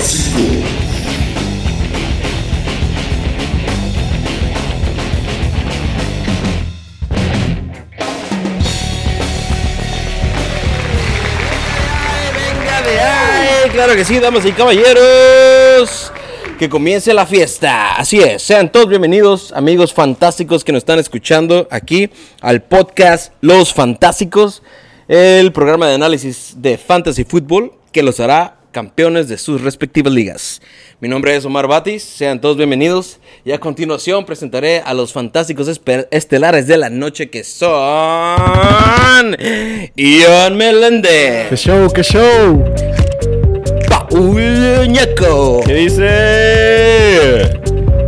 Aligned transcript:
Ahí, 0.00 0.64
claro 13.72 13.94
que 13.94 14.06
sí, 14.06 14.18
damas 14.18 14.46
y 14.46 14.52
caballeros. 14.52 16.10
Que 16.58 16.70
comience 16.70 17.12
la 17.12 17.26
fiesta. 17.26 17.96
Así 17.96 18.20
es, 18.20 18.42
sean 18.42 18.72
todos 18.72 18.88
bienvenidos, 18.88 19.52
amigos 19.52 19.92
fantásticos 19.92 20.64
que 20.64 20.72
nos 20.72 20.80
están 20.80 20.98
escuchando 20.98 21.68
aquí 21.70 22.08
al 22.40 22.62
podcast 22.62 23.34
Los 23.42 23.74
Fantásticos, 23.74 24.62
el 25.08 25.52
programa 25.52 25.88
de 25.88 25.96
análisis 25.96 26.54
de 26.56 26.78
fantasy 26.78 27.24
fútbol 27.24 27.74
que 27.92 28.02
los 28.02 28.18
hará 28.20 28.59
campeones 28.70 29.28
de 29.28 29.38
sus 29.38 29.60
respectivas 29.60 30.12
ligas. 30.12 30.62
Mi 31.00 31.08
nombre 31.08 31.34
es 31.34 31.44
Omar 31.44 31.66
Batis, 31.66 32.02
sean 32.02 32.40
todos 32.40 32.56
bienvenidos 32.56 33.18
y 33.44 33.52
a 33.52 33.58
continuación 33.58 34.24
presentaré 34.24 34.80
a 34.80 34.94
los 34.94 35.12
fantásticos 35.12 35.68
estelares 36.10 36.66
de 36.66 36.76
la 36.76 36.90
noche 36.90 37.30
que 37.30 37.44
son 37.44 37.76
Ian 39.96 40.56
Meléndez. 40.56 41.48
¡Qué 41.48 41.56
show, 41.56 41.90
qué 41.92 42.02
show! 42.02 42.64
Paul 43.88 44.36
¿Qué 45.66 45.74
dice? 45.74 47.60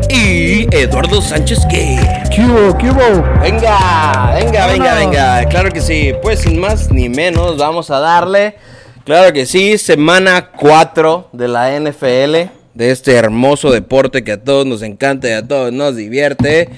y 0.08 0.66
Eduardo 0.74 1.22
Sánchez 1.22 1.60
que 1.70 1.98
¿Qué 2.34 2.42
hubo, 2.42 2.76
qué 2.76 2.90
hubo? 2.90 3.22
venga, 3.40 4.32
venga, 4.34 4.66
venga, 4.66 4.94
venga, 4.94 5.44
claro 5.46 5.70
que 5.70 5.80
sí, 5.80 6.12
pues 6.22 6.40
sin 6.40 6.60
más 6.60 6.90
ni 6.90 7.08
menos 7.08 7.56
vamos 7.56 7.90
a 7.90 7.98
darle, 7.98 8.56
claro 9.04 9.32
que 9.32 9.46
sí, 9.46 9.78
semana 9.78 10.50
4 10.50 11.28
de 11.32 11.48
la 11.48 11.78
NFL, 11.78 12.50
de 12.74 12.90
este 12.90 13.12
hermoso 13.14 13.70
deporte 13.70 14.24
que 14.24 14.32
a 14.32 14.42
todos 14.42 14.66
nos 14.66 14.82
encanta 14.82 15.28
y 15.28 15.32
a 15.32 15.46
todos 15.46 15.72
nos 15.72 15.96
divierte. 15.96 16.70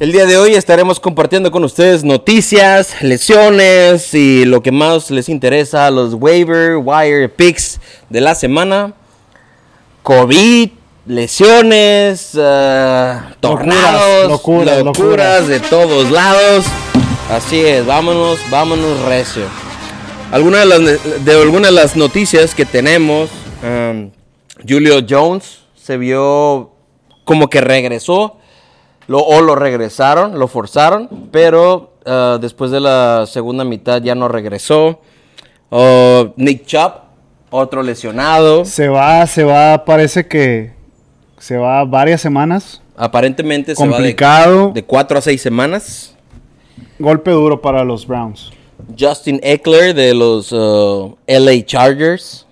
El 0.00 0.12
día 0.12 0.26
de 0.26 0.36
hoy 0.36 0.54
estaremos 0.54 1.00
compartiendo 1.00 1.50
con 1.50 1.64
ustedes 1.64 2.04
noticias, 2.04 3.02
lesiones 3.02 4.14
y 4.14 4.44
lo 4.44 4.62
que 4.62 4.70
más 4.70 5.10
les 5.10 5.28
interesa, 5.28 5.90
los 5.90 6.14
waiver 6.14 6.76
wire 6.76 7.28
picks 7.28 7.80
de 8.08 8.20
la 8.20 8.36
semana. 8.36 8.92
COVID, 10.04 10.70
lesiones, 11.06 12.30
eh, 12.40 13.20
tornados, 13.40 14.28
locuras, 14.28 14.84
locuras, 14.84 14.84
locuras. 14.84 15.48
de 15.48 15.60
todos 15.60 16.10
lados. 16.12 16.64
Así 17.30 17.58
es, 17.58 17.84
vámonos, 17.84 18.38
vámonos 18.50 19.02
recio. 19.02 19.67
Algunas 20.30 20.60
de 20.60 20.66
las, 20.66 21.24
de 21.24 21.32
algunas 21.42 21.70
de 21.70 21.74
las 21.74 21.96
noticias 21.96 22.54
que 22.54 22.66
tenemos, 22.66 23.30
um, 23.62 24.10
Julio 24.68 25.00
Jones 25.08 25.60
se 25.74 25.96
vio 25.96 26.70
como 27.24 27.48
que 27.48 27.62
regresó, 27.62 28.36
lo, 29.06 29.20
o 29.20 29.40
lo 29.40 29.54
regresaron, 29.54 30.38
lo 30.38 30.46
forzaron, 30.46 31.28
pero 31.32 31.94
uh, 32.04 32.38
después 32.38 32.70
de 32.70 32.80
la 32.80 33.24
segunda 33.26 33.64
mitad 33.64 34.02
ya 34.02 34.14
no 34.14 34.28
regresó. 34.28 35.00
Uh, 35.70 36.28
Nick 36.36 36.66
Chubb, 36.66 36.92
otro 37.48 37.82
lesionado. 37.82 38.66
Se 38.66 38.88
va, 38.88 39.26
se 39.26 39.44
va, 39.44 39.84
parece 39.86 40.26
que 40.26 40.72
se 41.38 41.56
va 41.56 41.84
varias 41.86 42.20
semanas. 42.20 42.82
Aparentemente 42.96 43.74
se 43.74 43.82
Complicado. 43.82 44.58
va 44.58 44.66
de, 44.68 44.72
de 44.74 44.84
cuatro 44.84 45.18
a 45.18 45.22
seis 45.22 45.40
semanas. 45.40 46.14
Golpe 46.98 47.30
duro 47.30 47.62
para 47.62 47.82
los 47.82 48.06
Browns. 48.06 48.52
Justin 48.98 49.40
Eckler 49.42 49.94
de 49.94 50.14
los 50.14 50.52
uh, 50.52 51.16
LA 51.26 51.64
Chargers. 51.64 52.46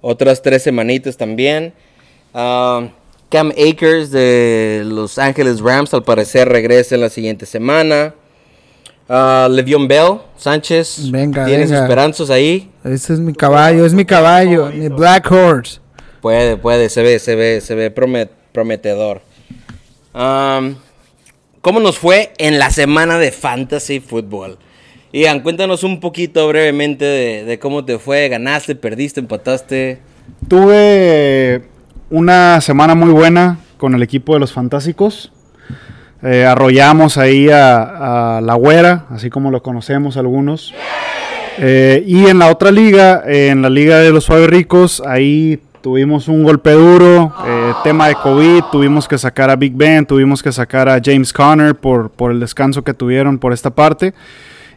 Otras 0.00 0.42
tres 0.42 0.62
semanitas 0.62 1.16
también. 1.16 1.72
Um, 2.32 2.90
Cam 3.28 3.50
Akers 3.52 4.10
de 4.10 4.82
Los 4.86 5.18
Ángeles 5.18 5.60
Rams 5.60 5.92
al 5.94 6.02
parecer 6.02 6.48
regresa 6.48 6.94
en 6.94 7.00
la 7.02 7.10
siguiente 7.10 7.46
semana. 7.46 8.14
Uh, 9.08 9.48
Le'Veon 9.50 9.88
Bell, 9.88 10.18
Sánchez. 10.36 11.10
Venga, 11.10 11.44
¿Tienes 11.44 11.70
venga. 11.70 11.82
esperanzas 11.82 12.30
ahí? 12.30 12.70
Ese 12.84 13.12
es 13.14 13.18
mi 13.20 13.32
caballo, 13.34 13.84
es 13.84 13.92
mi 13.92 14.04
caballo, 14.04 14.70
mi 14.72 14.88
Black 14.88 15.30
Horse. 15.30 15.80
Puede, 16.20 16.56
puede, 16.56 16.88
se 16.88 17.02
ve, 17.02 17.18
se 17.18 17.34
ve, 17.34 17.60
se 17.60 17.74
ve 17.74 17.94
promet- 17.94 18.30
prometedor. 18.52 19.20
Um, 20.14 20.76
¿Cómo 21.60 21.80
nos 21.80 21.98
fue 21.98 22.32
en 22.38 22.58
la 22.58 22.70
semana 22.70 23.18
de 23.18 23.32
Fantasy 23.32 24.00
Football? 24.00 24.58
Ian, 25.12 25.40
cuéntanos 25.40 25.82
un 25.82 25.98
poquito 25.98 26.46
brevemente 26.46 27.04
de, 27.04 27.58
cómo 27.58 27.84
te 27.84 27.98
fue. 27.98 28.28
¿Ganaste, 28.28 28.76
perdiste, 28.76 29.18
empataste? 29.18 29.98
Tuve 30.46 31.64
una 32.10 32.60
semana 32.60 32.94
muy 32.94 33.10
buena 33.10 33.58
con 33.76 33.96
el 33.96 34.04
equipo 34.04 34.34
de 34.34 34.40
los 34.40 34.52
Fantásticos. 34.52 35.32
Eh, 36.22 36.44
arrollamos 36.44 37.18
ahí 37.18 37.48
a, 37.50 38.40
la 38.40 38.54
güera, 38.54 39.06
así 39.10 39.30
como 39.30 39.50
lo 39.50 39.64
conocemos 39.64 40.16
algunos. 40.16 40.72
Eh, 41.58 42.04
y 42.06 42.26
en 42.26 42.38
la 42.38 42.48
otra 42.48 42.70
liga, 42.70 43.24
en 43.26 43.62
la 43.62 43.70
liga 43.70 43.98
de 43.98 44.12
los 44.12 44.24
suaves 44.24 44.48
ricos, 44.48 45.02
ahí 45.04 45.58
tuvimos 45.80 46.28
un 46.28 46.44
golpe 46.44 46.70
duro, 46.70 47.34
eh, 47.44 47.72
tema 47.82 48.06
de 48.06 48.14
COVID, 48.14 48.62
tuvimos 48.70 49.08
que 49.08 49.18
sacar 49.18 49.50
a 49.50 49.56
Big 49.56 49.72
Ben, 49.74 50.06
tuvimos 50.06 50.40
que 50.40 50.52
sacar 50.52 50.88
a 50.88 51.00
James 51.04 51.32
Conner 51.32 51.74
por 51.74 52.30
el 52.30 52.38
descanso 52.38 52.84
que 52.84 52.94
tuvieron 52.94 53.40
por 53.40 53.52
esta 53.52 53.70
parte. 53.70 54.14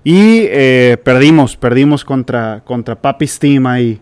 Y 0.04 0.42
eh, 0.50 0.98
perdimos, 1.04 1.56
perdimos 1.56 2.04
contra, 2.04 2.62
contra 2.66 2.96
Papi 2.96 3.28
Steam 3.28 3.66
ahí. 3.68 4.00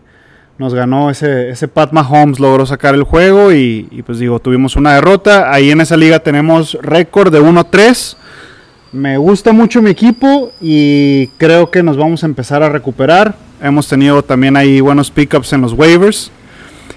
Nos 0.58 0.74
ganó 0.74 1.10
ese, 1.10 1.50
ese 1.50 1.66
Pat 1.68 1.92
Mahomes, 1.92 2.38
logró 2.38 2.66
sacar 2.66 2.94
el 2.94 3.02
juego 3.04 3.52
y, 3.52 4.02
pues 4.04 4.18
digo, 4.18 4.38
tuvimos 4.38 4.76
una 4.76 4.94
derrota. 4.94 5.52
Ahí 5.52 5.70
en 5.70 5.80
esa 5.80 5.96
liga 5.96 6.18
tenemos 6.20 6.76
récord 6.82 7.32
de 7.32 7.40
1-3. 7.40 8.16
Me 8.92 9.16
gusta 9.16 9.52
mucho 9.52 9.80
mi 9.80 9.90
equipo 9.90 10.52
y 10.60 11.28
creo 11.38 11.70
que 11.70 11.82
nos 11.82 11.96
vamos 11.96 12.22
a 12.22 12.26
empezar 12.26 12.62
a 12.62 12.68
recuperar. 12.68 13.34
Hemos 13.62 13.88
tenido 13.88 14.22
también 14.22 14.56
ahí 14.56 14.80
buenos 14.80 15.10
pickups 15.10 15.52
en 15.52 15.62
los 15.62 15.72
waivers. 15.72 16.30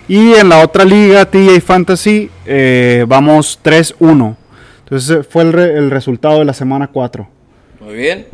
Y 0.07 0.33
en 0.33 0.49
la 0.49 0.59
otra 0.63 0.83
liga, 0.83 1.25
TJ 1.25 1.61
Fantasy, 1.61 2.29
eh, 2.45 3.05
vamos 3.07 3.59
3-1. 3.63 4.35
Entonces 4.83 5.25
fue 5.27 5.43
el, 5.43 5.53
re- 5.53 5.77
el 5.77 5.89
resultado 5.89 6.39
de 6.39 6.45
la 6.45 6.53
semana 6.53 6.87
4. 6.87 7.27
Muy 7.79 7.95
bien. 7.95 8.27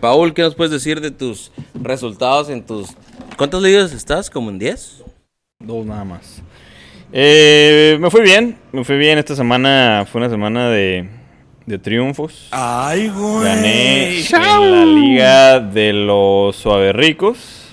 Paul, 0.00 0.32
¿qué 0.32 0.42
nos 0.42 0.54
puedes 0.54 0.70
decir 0.70 1.00
de 1.00 1.10
tus 1.10 1.50
resultados 1.74 2.50
en 2.50 2.64
tus... 2.64 2.90
¿Cuántas 3.36 3.62
ligas 3.62 3.92
estás? 3.92 4.30
¿Como 4.30 4.50
en 4.50 4.58
10? 4.58 5.04
Dos 5.60 5.86
nada 5.86 6.04
más. 6.04 6.42
Eh, 7.12 7.96
me 8.00 8.10
fue 8.10 8.22
bien, 8.22 8.56
me 8.72 8.84
fue 8.84 8.96
bien. 8.96 9.18
Esta 9.18 9.34
semana 9.34 10.06
fue 10.10 10.20
una 10.20 10.30
semana 10.30 10.68
de, 10.70 11.08
de 11.66 11.78
triunfos. 11.78 12.48
Ay, 12.50 13.08
güey. 13.08 13.44
Gané 13.44 14.20
en 14.20 14.70
la 14.70 14.84
liga 14.84 15.60
de 15.60 15.92
los 15.92 16.56
suave 16.56 16.92
ricos. 16.92 17.66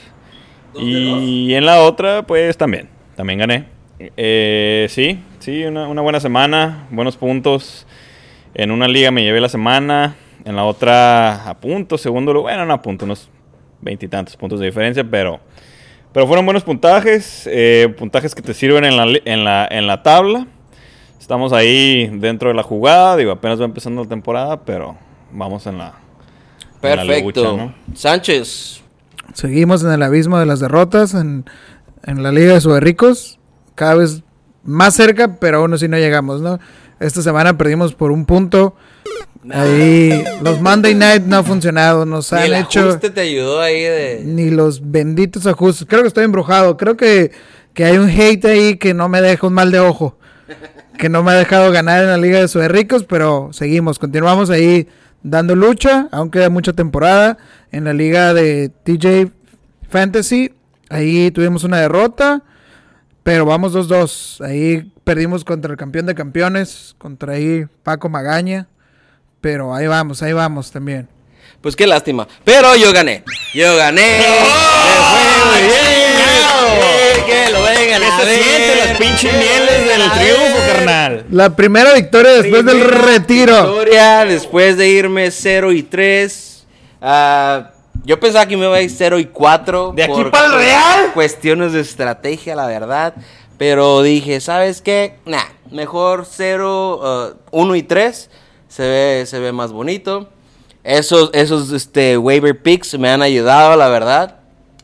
Y 0.77 1.53
en 1.53 1.65
la 1.65 1.81
otra, 1.81 2.25
pues 2.25 2.57
también, 2.57 2.89
también 3.15 3.39
gané. 3.39 3.65
Eh, 3.99 4.87
sí, 4.89 5.19
sí, 5.39 5.63
una, 5.63 5.87
una 5.87 6.01
buena 6.01 6.19
semana, 6.19 6.87
buenos 6.91 7.15
puntos. 7.15 7.87
En 8.53 8.71
una 8.71 8.87
liga 8.87 9.11
me 9.11 9.23
llevé 9.23 9.39
la 9.39 9.49
semana, 9.49 10.15
en 10.45 10.55
la 10.55 10.63
otra 10.63 11.49
a 11.49 11.59
punto, 11.59 11.97
segundo 11.97 12.31
lugar, 12.31 12.55
bueno, 12.55 12.65
no 12.65 12.73
a 12.75 12.81
punto, 12.81 13.03
unos 13.03 13.29
veintitantos 13.81 14.37
puntos 14.37 14.59
de 14.59 14.67
diferencia, 14.67 15.03
pero, 15.03 15.39
pero 16.13 16.25
fueron 16.25 16.45
buenos 16.45 16.63
puntajes, 16.63 17.49
eh, 17.51 17.93
puntajes 17.97 18.33
que 18.33 18.41
te 18.41 18.53
sirven 18.53 18.85
en 18.85 18.95
la, 18.95 19.05
li- 19.05 19.21
en, 19.25 19.43
la, 19.43 19.67
en 19.69 19.87
la 19.87 20.01
tabla. 20.01 20.47
Estamos 21.19 21.51
ahí 21.51 22.07
dentro 22.19 22.49
de 22.49 22.55
la 22.55 22.63
jugada, 22.63 23.17
digo, 23.17 23.31
apenas 23.31 23.59
va 23.59 23.65
empezando 23.65 24.03
la 24.03 24.07
temporada, 24.07 24.63
pero 24.63 24.95
vamos 25.31 25.65
en 25.65 25.79
la... 25.79 25.93
en 26.83 26.95
la 26.95 27.03
Perfecto. 27.03 27.51
lucha, 27.51 27.63
¿no? 27.63 27.75
Sánchez. 27.95 28.83
Seguimos 29.33 29.83
en 29.83 29.91
el 29.91 30.03
abismo 30.03 30.37
de 30.37 30.45
las 30.45 30.59
derrotas 30.59 31.15
en, 31.15 31.45
en 32.03 32.21
la 32.21 32.31
Liga 32.31 32.53
de 32.53 32.61
Suberricos. 32.61 33.39
Cada 33.73 33.95
vez 33.95 34.23
más 34.63 34.93
cerca, 34.93 35.37
pero 35.39 35.57
aún 35.57 35.73
así 35.73 35.87
no 35.87 35.97
llegamos, 35.97 36.41
¿no? 36.41 36.59
Esta 36.99 37.21
semana 37.21 37.57
perdimos 37.57 37.93
por 37.95 38.11
un 38.11 38.25
punto. 38.25 38.75
Ahí 39.51 40.23
los 40.41 40.59
Monday 40.59 40.95
Night 40.95 41.23
no 41.23 41.37
ha 41.37 41.43
funcionado. 41.43 42.05
Nos 42.05 42.31
Ni 42.31 42.37
han 42.39 42.45
el 42.45 42.53
hecho 42.55 42.81
ajuste 42.81 43.09
te 43.11 43.21
ayudó 43.21 43.61
ahí 43.61 43.81
de... 43.81 44.21
ni 44.25 44.49
los 44.49 44.89
benditos 44.91 45.45
ajustes. 45.45 45.87
Creo 45.87 46.01
que 46.01 46.07
estoy 46.07 46.25
embrujado. 46.25 46.77
Creo 46.77 46.97
que, 46.97 47.31
que 47.73 47.85
hay 47.85 47.97
un 47.97 48.09
hate 48.09 48.45
ahí 48.45 48.77
que 48.77 48.93
no 48.93 49.07
me 49.07 49.21
deja 49.21 49.45
un 49.45 49.53
mal 49.53 49.71
de 49.71 49.79
ojo. 49.79 50.17
Que 50.97 51.09
no 51.09 51.23
me 51.23 51.31
ha 51.31 51.35
dejado 51.35 51.71
ganar 51.71 52.03
en 52.03 52.09
la 52.09 52.17
Liga 52.17 52.39
de 52.39 52.47
Suberricos, 52.47 53.03
pero 53.03 53.49
seguimos. 53.51 53.99
Continuamos 53.99 54.49
ahí 54.49 54.87
dando 55.23 55.55
lucha. 55.55 56.07
Aún 56.11 56.31
queda 56.31 56.49
mucha 56.49 56.73
temporada. 56.73 57.37
En 57.71 57.83
la 57.83 57.93
Liga 57.93 58.33
de 58.33 58.69
TJ 58.69 59.31
Fantasy, 59.89 60.53
ahí 60.89 61.29
tuvimos 61.31 61.63
una 61.63 61.79
derrota. 61.79 62.43
Pero 63.23 63.45
vamos 63.45 63.75
2-2. 63.75 64.45
Ahí 64.45 64.91
perdimos 65.03 65.43
contra 65.43 65.71
el 65.71 65.77
campeón 65.77 66.05
de 66.05 66.15
campeones. 66.15 66.95
Contra 66.97 67.33
ahí 67.33 67.65
Paco 67.83 68.07
Magaña. 68.07 68.67
Pero 69.45 69.75
ahí 69.75 69.85
vamos, 69.85 70.23
ahí 70.23 70.33
vamos 70.33 70.71
también. 70.71 71.07
Pues 71.61 71.75
qué 71.75 71.85
lástima. 71.85 72.27
Pero 72.43 72.75
yo 72.75 72.91
gané. 72.91 73.23
Yo 73.53 73.75
gané. 73.77 74.01
Me 74.17 74.23
fue 74.25 75.51
muy 75.51 75.61
bien. 75.61 75.75
Sí, 77.13 77.21
que 77.27 77.51
lo 77.51 77.61
vengan 77.61 78.01
a 78.01 78.23
ver. 78.23 78.97
pinches 78.97 79.31
mieles 79.37 79.87
del 79.87 80.01
A 80.01 80.13
triunfo, 80.15 80.57
ver. 80.57 80.73
carnal. 80.75 81.25
La 81.29 81.55
primera 81.55 81.93
victoria 81.93 82.31
después 82.31 82.65
del 82.65 82.81
retiro. 82.89 83.55
Victoria 83.67 84.25
después 84.25 84.77
de 84.77 84.87
irme 84.87 85.29
0 85.29 85.73
y 85.73 85.83
3. 85.83 86.65
Ah, 87.03 87.69
yo 88.03 88.19
pensaba 88.19 88.47
que 88.47 88.57
me 88.57 88.65
iba 88.65 88.75
a 88.77 88.81
ir 88.81 88.89
0 88.89 89.19
y 89.19 89.25
4. 89.25 89.93
¿De 89.95 90.01
aquí 90.05 90.11
por 90.11 90.31
pa'l 90.31 90.53
Real? 90.53 91.11
Cuestiones 91.13 91.71
de 91.73 91.81
estrategia, 91.81 92.55
la 92.55 92.65
verdad. 92.65 93.13
Pero 93.59 94.01
dije, 94.01 94.41
¿sabes 94.41 94.81
qué? 94.81 95.19
Nah, 95.27 95.45
mejor 95.69 96.25
0, 96.27 97.37
1 97.51 97.75
y 97.75 97.83
3. 97.83 98.29
Se 98.75 98.83
ve, 98.83 99.25
se 99.25 99.39
ve 99.39 99.53
más 99.53 99.71
bonito. 99.71 100.27
Esos, 100.83 101.29
esos 101.31 101.71
este, 101.71 102.17
waiver 102.17 102.61
picks 102.61 102.99
me 102.99 103.07
han 103.07 103.21
ayudado, 103.21 103.77
la 103.77 103.87
verdad. 103.87 104.39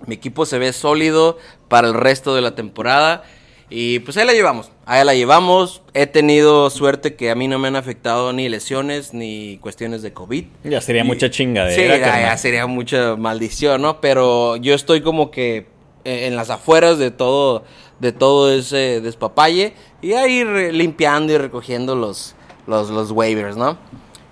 Mi 0.05 0.15
equipo 0.15 0.45
se 0.45 0.57
ve 0.59 0.71
sólido 0.71 1.38
para 1.67 1.89
el 1.89 1.93
resto 1.93 2.33
de 2.33 2.39
la 2.39 2.55
temporada. 2.55 3.23
Y 3.69 3.99
pues 3.99 4.15
ahí 4.15 4.25
la 4.25 4.31
llevamos. 4.31 4.71
Ahí 4.85 5.03
la 5.03 5.13
llevamos. 5.13 5.81
He 5.93 6.07
tenido 6.07 6.69
suerte 6.69 7.15
que 7.15 7.31
a 7.31 7.35
mí 7.35 7.49
no 7.49 7.59
me 7.59 7.67
han 7.67 7.75
afectado 7.75 8.31
ni 8.31 8.47
lesiones 8.47 9.13
ni 9.13 9.57
cuestiones 9.57 10.01
de 10.03 10.13
COVID. 10.13 10.45
Ya 10.63 10.79
sería 10.79 11.03
mucha 11.03 11.25
Sí, 11.25 11.33
chingadera, 11.33 11.97
ya, 11.97 12.21
ya 12.21 12.37
sería 12.37 12.67
mucha 12.67 13.17
maldición, 13.17 13.81
¿no? 13.81 13.99
Pero 13.99 14.55
yo 14.55 14.73
estoy 14.73 15.01
como 15.01 15.31
que 15.31 15.67
eh, 16.05 16.27
en 16.27 16.37
las 16.37 16.49
afueras 16.49 16.97
de 16.97 17.11
todo, 17.11 17.65
de 17.99 18.13
todo 18.13 18.53
ese 18.53 19.01
despapalle 19.01 19.73
y 20.01 20.13
ahí 20.13 20.45
limpiando 20.71 21.33
y 21.33 21.37
recogiendo 21.37 21.95
los, 21.95 22.35
los, 22.67 22.89
los 22.89 23.11
waivers, 23.11 23.57
¿no? 23.57 23.77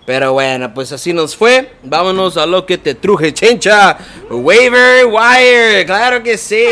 Pero 0.06 0.34
bueno, 0.34 0.74
pues 0.74 0.92
así 0.92 1.14
nos 1.14 1.36
fue. 1.36 1.74
Vámonos 1.84 2.38
a 2.38 2.46
lo 2.46 2.66
que 2.66 2.78
te 2.78 2.96
truje, 2.96 3.34
chencha. 3.34 3.98
Waiver 4.30 5.06
wire, 5.06 5.86
claro 5.86 6.24
que 6.24 6.38
sí. 6.38 6.66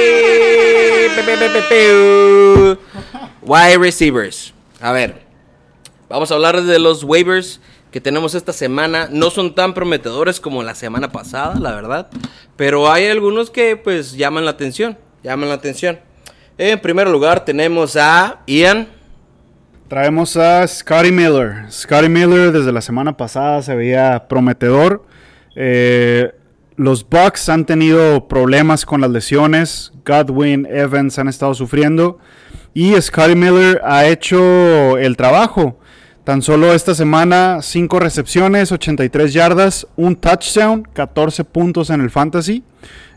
Wide 3.43 3.77
receivers. 3.77 4.53
A 4.81 4.91
ver, 4.91 5.27
Vamos 6.09 6.31
a 6.31 6.35
hablar 6.35 6.61
de 6.63 6.79
los 6.79 7.03
waivers 7.03 7.59
que 7.91 7.99
tenemos 7.99 8.33
esta 8.33 8.53
semana. 8.53 9.09
No 9.11 9.29
son 9.29 9.53
tan 9.53 9.73
prometedores 9.73 10.39
como 10.39 10.63
la 10.63 10.73
semana 10.73 11.11
pasada, 11.11 11.59
la 11.59 11.75
verdad. 11.75 12.07
Pero 12.55 12.89
hay 12.89 13.07
algunos 13.07 13.49
que 13.49 13.75
pues 13.75 14.13
llaman 14.13 14.45
la 14.45 14.51
atención. 14.51 14.97
Llaman 15.21 15.49
la 15.49 15.55
atención. 15.55 15.99
En 16.57 16.79
primer 16.79 17.09
lugar 17.09 17.43
tenemos 17.43 17.97
a 17.97 18.39
Ian. 18.47 18.87
Traemos 19.87 20.35
a 20.35 20.67
Scotty 20.67 21.13
Miller. 21.13 21.71
Scotty 21.71 22.09
Miller 22.09 22.51
desde 22.51 22.73
la 22.73 22.81
semana 22.81 23.15
pasada 23.15 23.61
se 23.61 23.73
veía 23.73 24.27
prometedor. 24.27 25.05
Eh, 25.55 26.29
los 26.75 27.07
Bucks 27.07 27.47
han 27.47 27.65
tenido 27.65 28.27
problemas 28.27 28.85
con 28.85 28.99
las 28.99 29.11
lesiones. 29.11 29.93
Godwin, 30.05 30.67
Evans 30.69 31.17
han 31.19 31.29
estado 31.29 31.53
sufriendo. 31.53 32.19
Y 32.73 32.99
Scotty 33.01 33.35
Miller 33.35 33.79
ha 33.85 34.05
hecho 34.07 34.97
el 34.97 35.15
trabajo. 35.15 35.79
Tan 36.25 36.41
solo 36.41 36.73
esta 36.73 36.93
semana, 36.93 37.59
5 37.61 37.97
recepciones, 38.01 38.73
83 38.73 39.31
yardas, 39.31 39.87
un 39.95 40.17
touchdown, 40.17 40.85
14 40.91 41.45
puntos 41.45 41.89
en 41.91 42.01
el 42.01 42.09
fantasy. 42.09 42.61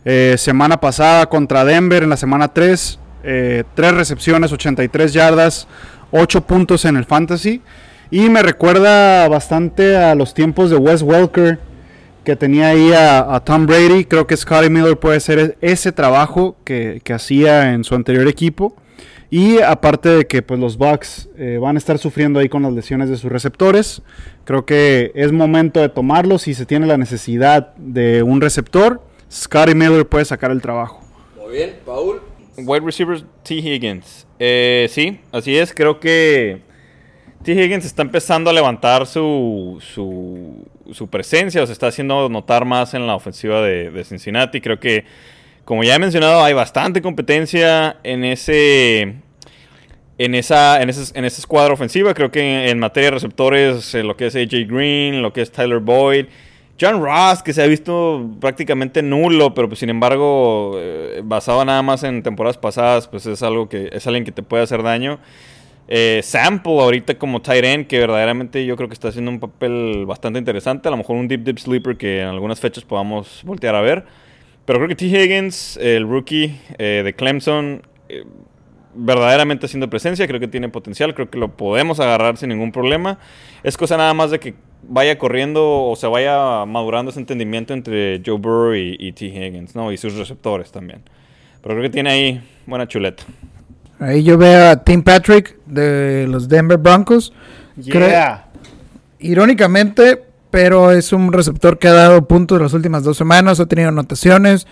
Eh, 0.05 0.37
semana 0.39 0.81
pasada 0.81 1.27
contra 1.27 1.65
Denver, 1.65 2.05
en 2.05 2.11
la 2.11 2.17
semana 2.17 2.55
3, 2.55 3.01
3 3.23 3.95
recepciones, 3.95 4.53
83 4.53 5.13
yardas, 5.13 5.67
8 6.11 6.43
puntos 6.43 6.85
en 6.85 6.97
el 6.97 7.05
fantasy. 7.05 7.63
Y 8.11 8.29
me 8.29 8.43
recuerda 8.43 9.29
bastante 9.29 9.97
a 9.97 10.15
los 10.15 10.35
tiempos 10.35 10.71
de 10.71 10.77
Wes 10.77 11.03
Welker, 11.03 11.59
que 12.25 12.37
tenía 12.37 12.69
ahí 12.69 12.93
a, 12.93 13.35
a 13.35 13.45
Tom 13.45 13.67
Brady. 13.67 14.05
Creo 14.05 14.27
que 14.27 14.37
Scotty 14.37 14.69
Miller 14.69 14.99
puede 14.99 15.17
hacer 15.19 15.39
e- 15.39 15.57
ese 15.61 15.93
trabajo 15.93 16.57
que, 16.65 17.01
que 17.05 17.13
hacía 17.13 17.73
en 17.73 17.85
su 17.85 17.95
anterior 17.95 18.27
equipo. 18.27 18.75
Y 19.31 19.61
aparte 19.61 20.09
de 20.09 20.27
que 20.27 20.43
pues, 20.43 20.59
los 20.59 20.77
Bucks 20.77 21.29
eh, 21.39 21.59
van 21.61 21.77
a 21.77 21.79
estar 21.79 21.99
sufriendo 21.99 22.41
ahí 22.41 22.49
con 22.49 22.63
las 22.63 22.73
lesiones 22.73 23.09
de 23.09 23.17
sus 23.17 23.31
receptores, 23.31 24.03
creo 24.45 24.67
que 24.67 25.13
es 25.15 25.31
momento 25.31 25.81
de 25.81 25.89
tomarlos 25.89 26.43
si 26.43 26.55
se 26.55 26.67
tiene 26.67 26.87
la 26.89 26.97
necesidad 26.97 27.73
de 27.77 28.25
un 28.25 28.41
receptor. 28.41 29.01
Scotty 29.31 29.77
Miller 29.77 30.05
puede 30.05 30.25
sacar 30.25 30.51
el 30.51 30.61
trabajo. 30.61 31.01
Muy 31.41 31.53
bien, 31.53 31.77
Paul. 31.87 32.21
Wide 32.67 32.85
receivers 32.85 33.25
T. 33.43 33.55
Higgins. 33.55 34.27
Eh, 34.39 34.87
sí, 34.91 35.21
así 35.33 35.57
es. 35.57 35.75
Creo 35.75 36.01
que 36.01 36.61
T. 37.43 37.53
Higgins 37.53 37.85
está 37.85 38.03
empezando 38.03 38.51
a 38.51 38.53
levantar 38.53 39.07
su, 39.07 39.79
su, 39.81 41.09
presencia, 41.09 41.63
o 41.63 41.67
se 41.67 41.73
está 41.73 41.87
haciendo 41.87 42.29
notar 42.29 42.65
más 42.65 42.95
en 42.95 43.07
la 43.07 43.15
ofensiva 43.15 43.63
de, 43.63 44.05
Cincinnati. 44.05 44.61
Creo 44.61 44.79
que, 44.79 45.05
como 45.65 45.85
ya 45.85 45.95
he 45.95 45.99
mencionado, 45.99 46.43
hay 46.43 46.53
bastante 46.55 47.01
competencia 47.03 47.99
en 48.03 48.25
ese. 48.25 49.15
En 50.19 50.35
esa, 50.35 50.83
en, 50.83 50.91
en 50.91 51.25
esa 51.25 51.41
escuadra 51.41 51.73
ofensiva, 51.73 52.13
creo 52.13 52.31
que 52.31 52.41
en, 52.41 52.69
en 52.69 52.79
materia 52.79 53.07
de 53.07 53.13
receptores, 53.13 53.95
eh, 53.95 54.03
lo 54.03 54.19
que 54.19 54.27
es 54.27 54.37
AJ 54.37 54.67
Green, 54.69 55.23
lo 55.23 55.33
que 55.33 55.41
es 55.41 55.51
Tyler 55.51 55.79
Boyd, 55.79 56.27
John 56.81 57.03
Ross, 57.03 57.43
que 57.43 57.53
se 57.53 57.63
ha 57.63 57.67
visto 57.67 58.31
prácticamente 58.41 59.03
nulo, 59.03 59.53
pero 59.55 59.69
pues 59.69 59.81
sin 59.81 59.91
embargo, 59.91 60.73
eh, 60.77 61.21
basado 61.23 61.65
nada 61.65 61.83
más 61.83 62.03
en 62.05 62.23
temporadas 62.23 62.57
pasadas, 62.57 63.07
pues 63.07 63.27
es 63.27 63.43
algo 63.43 63.69
que 63.69 63.91
es 63.93 64.07
alguien 64.07 64.25
que 64.25 64.33
te 64.33 64.43
puede 64.43 64.63
hacer 64.63 64.83
daño. 64.83 65.19
Eh, 65.89 66.21
Sample 66.23 66.81
ahorita 66.81 67.19
como 67.19 67.43
tight 67.43 67.65
end, 67.65 67.87
que 67.87 67.99
verdaderamente 67.99 68.65
yo 68.65 68.77
creo 68.77 68.89
que 68.89 68.95
está 68.95 69.09
haciendo 69.09 69.31
un 69.31 69.41
papel 69.41 70.07
bastante 70.07 70.39
interesante. 70.39 70.89
A 70.89 70.93
lo 70.93 70.97
mejor 70.97 71.17
un 71.17 71.29
deep 71.29 71.43
deep 71.43 71.59
sleeper 71.59 71.97
que 71.97 72.21
en 72.21 72.29
algunas 72.29 72.61
fechas 72.61 72.85
podamos 72.85 73.43
voltear 73.45 73.75
a 73.75 73.81
ver. 73.81 74.05
Pero 74.65 74.79
creo 74.79 74.89
que 74.89 74.95
T. 74.95 75.07
Higgins, 75.07 75.77
el 75.79 76.09
rookie 76.09 76.57
eh, 76.79 77.03
de 77.05 77.13
Clemson, 77.15 77.83
verdaderamente 78.95 79.67
haciendo 79.67 79.89
presencia, 79.91 80.27
creo 80.27 80.41
que 80.41 80.49
tiene 80.49 80.69
potencial, 80.69 81.15
creo 81.15 81.31
que 81.31 81.39
lo 81.39 81.49
podemos 81.57 82.01
agarrar 82.01 82.37
sin 82.37 82.49
ningún 82.51 82.73
problema. 82.73 83.19
Es 83.63 83.77
cosa 83.77 83.97
nada 83.97 84.15
más 84.15 84.31
de 84.31 84.41
que 84.41 84.55
vaya 84.83 85.19
corriendo 85.19 85.83
o 85.85 85.95
se 85.97 86.07
vaya 86.07 86.65
madurando 86.67 87.11
ese 87.11 87.21
entendimiento 87.21 87.73
entre 87.75 88.23
Joe 88.25 88.39
Burrow 88.39 88.75
y, 88.75 88.97
y 88.99 89.13
T. 89.13 89.27
Higgins, 89.27 89.75
¿no? 89.77 89.93
Y 89.93 89.97
sus 89.97 90.15
receptores 90.17 90.73
también. 90.73 91.03
Pero 91.63 91.75
creo 91.75 91.83
que 91.83 91.91
tiene 91.91 92.11
ahí 92.11 92.43
buena 92.67 92.89
chuleta. 92.89 93.23
Ahí 93.99 94.23
yo 94.25 94.39
veo 94.39 94.71
a 94.71 94.83
Tim 94.83 95.03
Patrick 95.03 95.59
de 95.67 96.27
los 96.29 96.49
Denver 96.49 96.79
Broncos. 96.79 97.33
Creo- 97.87 98.09
Yeah. 98.09 98.47
Irónicamente, 99.19 100.23
pero 100.51 100.91
es 100.93 101.13
un 101.13 101.33
receptor 101.33 101.79
que 101.79 101.89
ha 101.89 101.93
dado 101.93 102.27
puntos 102.27 102.61
las 102.61 102.73
últimas 102.73 103.05
dos 103.05 103.17
semanas, 103.19 103.61
ha 103.61 103.67
tenido 103.67 103.91
anotaciones. 103.91 104.67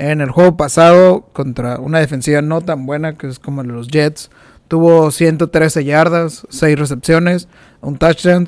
En 0.00 0.22
el 0.22 0.30
juego 0.30 0.56
pasado, 0.56 1.26
contra 1.34 1.78
una 1.78 1.98
defensiva 1.98 2.40
no 2.40 2.62
tan 2.62 2.86
buena, 2.86 3.18
que 3.18 3.26
es 3.26 3.38
como 3.38 3.62
los 3.62 3.88
Jets, 3.88 4.30
tuvo 4.66 5.10
113 5.10 5.84
yardas, 5.84 6.46
6 6.48 6.78
recepciones, 6.78 7.48
un 7.82 7.98
touchdown, 7.98 8.46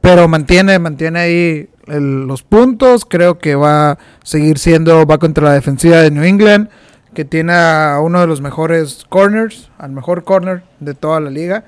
pero 0.00 0.28
mantiene, 0.28 0.78
mantiene 0.78 1.18
ahí 1.18 1.70
los 1.88 2.44
puntos. 2.44 3.04
Creo 3.04 3.40
que 3.40 3.56
va 3.56 3.90
a 3.90 3.98
seguir 4.22 4.60
siendo, 4.60 5.04
va 5.04 5.18
contra 5.18 5.46
la 5.46 5.54
defensiva 5.54 5.96
de 5.96 6.12
New 6.12 6.22
England, 6.22 6.68
que 7.14 7.24
tiene 7.24 7.52
a 7.52 7.98
uno 8.00 8.20
de 8.20 8.28
los 8.28 8.40
mejores 8.40 9.04
corners, 9.08 9.72
al 9.78 9.90
mejor 9.90 10.22
corner 10.22 10.62
de 10.78 10.94
toda 10.94 11.18
la 11.18 11.30
liga. 11.30 11.64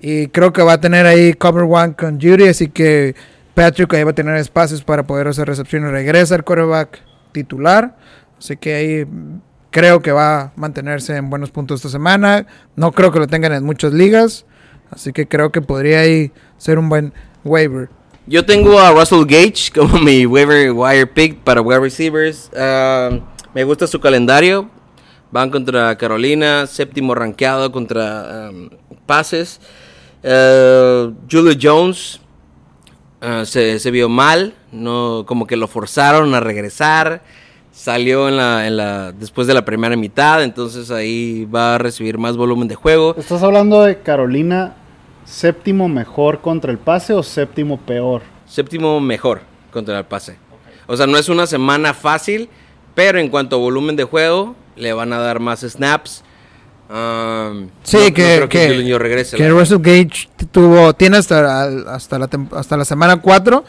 Y 0.00 0.28
creo 0.28 0.52
que 0.52 0.62
va 0.62 0.74
a 0.74 0.80
tener 0.80 1.06
ahí 1.06 1.34
cover 1.34 1.64
one 1.68 1.94
con 1.94 2.20
Judy, 2.20 2.46
así 2.46 2.68
que 2.68 3.16
Patrick 3.54 3.92
ahí 3.94 4.04
va 4.04 4.12
a 4.12 4.14
tener 4.14 4.36
espacios 4.36 4.84
para 4.84 5.08
poder 5.08 5.26
hacer 5.26 5.48
recepciones. 5.48 5.90
Regresa 5.90 6.36
el 6.36 6.44
quarterback 6.44 7.00
titular, 7.32 7.96
así 8.38 8.56
que 8.56 8.74
ahí 8.74 9.06
creo 9.70 10.00
que 10.00 10.12
va 10.12 10.40
a 10.40 10.52
mantenerse 10.56 11.16
en 11.16 11.28
buenos 11.28 11.50
puntos 11.50 11.80
esta 11.80 11.90
semana. 11.90 12.46
No 12.76 12.92
creo 12.92 13.12
que 13.12 13.18
lo 13.18 13.26
tengan 13.26 13.52
en 13.52 13.64
muchas 13.64 13.92
ligas, 13.92 14.46
así 14.90 15.12
que 15.12 15.28
creo 15.28 15.52
que 15.52 15.60
podría 15.60 16.00
ahí 16.00 16.32
ser 16.56 16.78
un 16.78 16.88
buen 16.88 17.12
waiver. 17.44 17.90
Yo 18.26 18.44
tengo 18.44 18.80
a 18.80 18.90
Russell 18.92 19.24
Gage 19.24 19.70
como 19.74 19.98
mi 19.98 20.26
waiver 20.26 20.72
wire 20.72 21.06
pick 21.06 21.38
para 21.44 21.60
wide 21.60 21.80
receivers. 21.80 22.50
Ah, 22.56 23.10
me 23.54 23.64
gusta 23.64 23.86
su 23.86 24.00
calendario. 24.00 24.70
Van 25.30 25.50
contra 25.50 25.96
Carolina, 25.98 26.66
séptimo 26.66 27.14
rankeado 27.14 27.70
contra 27.70 28.50
um, 28.50 28.70
pases. 29.04 29.60
Eh, 30.22 31.12
Julio 31.30 31.52
Jones 31.60 32.20
ah, 33.20 33.44
se, 33.44 33.78
se 33.78 33.90
vio 33.90 34.08
mal, 34.08 34.54
no 34.72 35.24
como 35.26 35.46
que 35.46 35.56
lo 35.56 35.68
forzaron 35.68 36.34
a 36.34 36.40
regresar. 36.40 37.22
Salió 37.80 38.26
en 38.28 38.38
la, 38.38 38.66
en 38.66 38.78
la 38.78 39.12
después 39.12 39.46
de 39.46 39.52
la 39.52 39.62
primera 39.64 39.94
mitad, 39.96 40.42
entonces 40.42 40.90
ahí 40.90 41.44
va 41.44 41.74
a 41.74 41.78
recibir 41.78 42.16
más 42.16 42.34
volumen 42.34 42.68
de 42.68 42.74
juego. 42.74 43.14
¿Estás 43.18 43.42
hablando 43.42 43.82
de 43.82 43.98
Carolina 44.00 44.74
séptimo 45.26 45.86
mejor 45.86 46.40
contra 46.40 46.72
el 46.72 46.78
pase 46.78 47.12
o 47.12 47.22
séptimo 47.22 47.76
peor? 47.78 48.22
Séptimo 48.46 48.98
mejor 49.00 49.42
contra 49.70 49.98
el 49.98 50.06
pase. 50.06 50.38
O 50.86 50.96
sea, 50.96 51.06
no 51.06 51.18
es 51.18 51.28
una 51.28 51.46
semana 51.46 51.92
fácil, 51.92 52.48
pero 52.94 53.18
en 53.18 53.28
cuanto 53.28 53.56
a 53.56 53.58
volumen 53.58 53.94
de 53.94 54.04
juego, 54.04 54.56
le 54.74 54.94
van 54.94 55.12
a 55.12 55.18
dar 55.18 55.38
más 55.38 55.60
snaps. 55.60 56.24
Um, 56.88 57.68
Sí, 57.82 57.98
no- 57.98 58.04
no 58.04 58.14
que, 58.14 58.36
creo 58.36 58.48
que, 58.48 58.68
que 59.36 59.42
la- 59.42 59.50
Russell 59.50 59.78
Gage 59.82 60.28
tuvo, 60.50 60.94
tiene 60.94 61.18
hasta, 61.18 61.64
hasta, 61.94 62.18
la, 62.18 62.28
hasta 62.52 62.76
la 62.78 62.84
semana 62.86 63.20
4, 63.20 63.64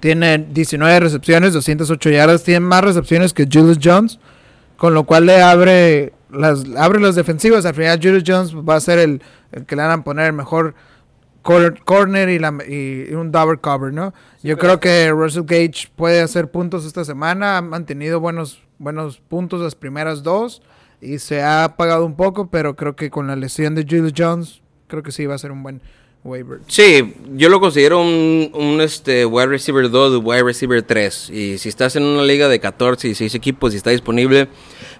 tiene 0.00 0.38
19 0.38 1.00
recepciones, 1.00 1.52
208 1.52 2.10
yardas, 2.10 2.42
tiene 2.42 2.60
más 2.60 2.82
recepciones 2.84 3.32
que 3.32 3.48
Julius 3.50 3.78
Jones, 3.82 4.18
con 4.76 4.94
lo 4.94 5.04
cual 5.04 5.26
le 5.26 5.40
abre 5.40 6.12
las, 6.30 6.64
abre 6.76 7.00
las 7.00 7.14
defensivas. 7.14 7.64
Al 7.66 7.74
final, 7.74 7.98
Julius 8.02 8.24
Jones 8.26 8.54
va 8.54 8.76
a 8.76 8.80
ser 8.80 8.98
el, 8.98 9.22
el 9.52 9.64
que 9.64 9.76
le 9.76 9.82
van 9.82 10.00
a 10.00 10.04
poner 10.04 10.26
el 10.26 10.32
mejor 10.34 10.74
cor- 11.42 11.82
corner 11.84 12.28
y, 12.28 12.38
la, 12.38 12.52
y 12.68 13.12
un 13.14 13.32
double 13.32 13.58
cover, 13.58 13.92
¿no? 13.92 14.12
Yo 14.42 14.58
creo 14.58 14.78
que 14.80 15.10
Russell 15.10 15.44
Gage 15.46 15.88
puede 15.96 16.20
hacer 16.20 16.50
puntos 16.50 16.84
esta 16.84 17.04
semana. 17.04 17.56
Ha 17.56 17.62
mantenido 17.62 18.20
buenos, 18.20 18.62
buenos 18.78 19.18
puntos 19.18 19.60
las 19.60 19.74
primeras 19.74 20.22
dos 20.22 20.62
y 21.00 21.18
se 21.18 21.42
ha 21.42 21.64
apagado 21.64 22.04
un 22.06 22.16
poco, 22.16 22.50
pero 22.50 22.76
creo 22.76 22.96
que 22.96 23.10
con 23.10 23.26
la 23.26 23.36
lesión 23.36 23.74
de 23.74 23.82
Julius 23.82 24.12
Jones, 24.16 24.62
creo 24.88 25.02
que 25.02 25.10
sí 25.12 25.26
va 25.26 25.34
a 25.34 25.38
ser 25.38 25.52
un 25.52 25.62
buen 25.62 25.80
waiver. 26.26 26.60
Sí, 26.66 27.14
yo 27.34 27.48
lo 27.48 27.60
considero 27.60 28.00
un, 28.00 28.50
un, 28.52 28.80
este, 28.80 29.24
wide 29.24 29.46
receiver 29.46 29.90
2, 29.90 30.20
wide 30.22 30.42
receiver 30.42 30.82
3. 30.82 31.30
Y 31.30 31.58
si 31.58 31.68
estás 31.68 31.96
en 31.96 32.02
una 32.02 32.22
liga 32.22 32.48
de 32.48 32.60
14 32.60 33.08
y 33.08 33.14
6 33.14 33.34
equipos 33.34 33.74
y 33.74 33.76
está 33.76 33.90
disponible, 33.90 34.48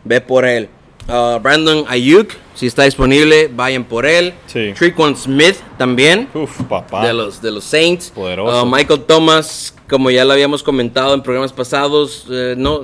ve 0.05 0.21
por 0.21 0.45
él. 0.45 0.69
Uh, 1.09 1.39
Brandon 1.39 1.85
Ayuk, 1.87 2.33
si 2.55 2.67
está 2.67 2.83
disponible, 2.83 3.49
vayan 3.55 3.85
por 3.85 4.07
él. 4.07 4.35
Sí. 4.47 4.73
Smith 5.15 5.57
también. 5.79 6.29
Uf, 6.35 6.63
papá. 6.63 7.07
de 7.07 7.13
los 7.13 7.41
de 7.41 7.53
los 7.53 7.63
Saints. 7.63 8.11
Poderoso. 8.11 8.65
Uh, 8.65 8.67
Michael 8.67 9.03
Thomas, 9.03 9.73
como 9.89 10.11
ya 10.11 10.25
lo 10.25 10.33
habíamos 10.33 10.65
comentado 10.65 11.15
en 11.15 11.23
programas 11.23 11.53
pasados, 11.53 12.27
eh, 12.29 12.55
no 12.59 12.83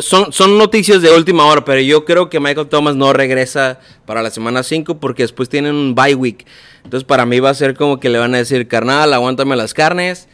son, 0.00 0.32
son 0.32 0.58
noticias 0.58 1.02
de 1.02 1.10
última 1.10 1.44
hora, 1.46 1.64
pero 1.64 1.80
yo 1.80 2.04
creo 2.04 2.28
que 2.28 2.40
Michael 2.40 2.68
Thomas 2.68 2.96
no 2.96 3.12
regresa 3.12 3.80
para 4.06 4.22
la 4.22 4.30
semana 4.30 4.62
5 4.62 4.98
porque 4.98 5.22
después 5.22 5.48
tienen 5.48 5.74
un 5.74 5.94
bye 5.94 6.14
week. 6.14 6.46
Entonces 6.84 7.06
para 7.06 7.26
mí 7.26 7.40
va 7.40 7.50
a 7.50 7.54
ser 7.54 7.74
como 7.74 8.00
que 8.00 8.08
le 8.08 8.18
van 8.18 8.34
a 8.34 8.38
decir, 8.38 8.68
carnal, 8.68 9.12
aguántame 9.12 9.56
las 9.56 9.74
carnes, 9.74 10.28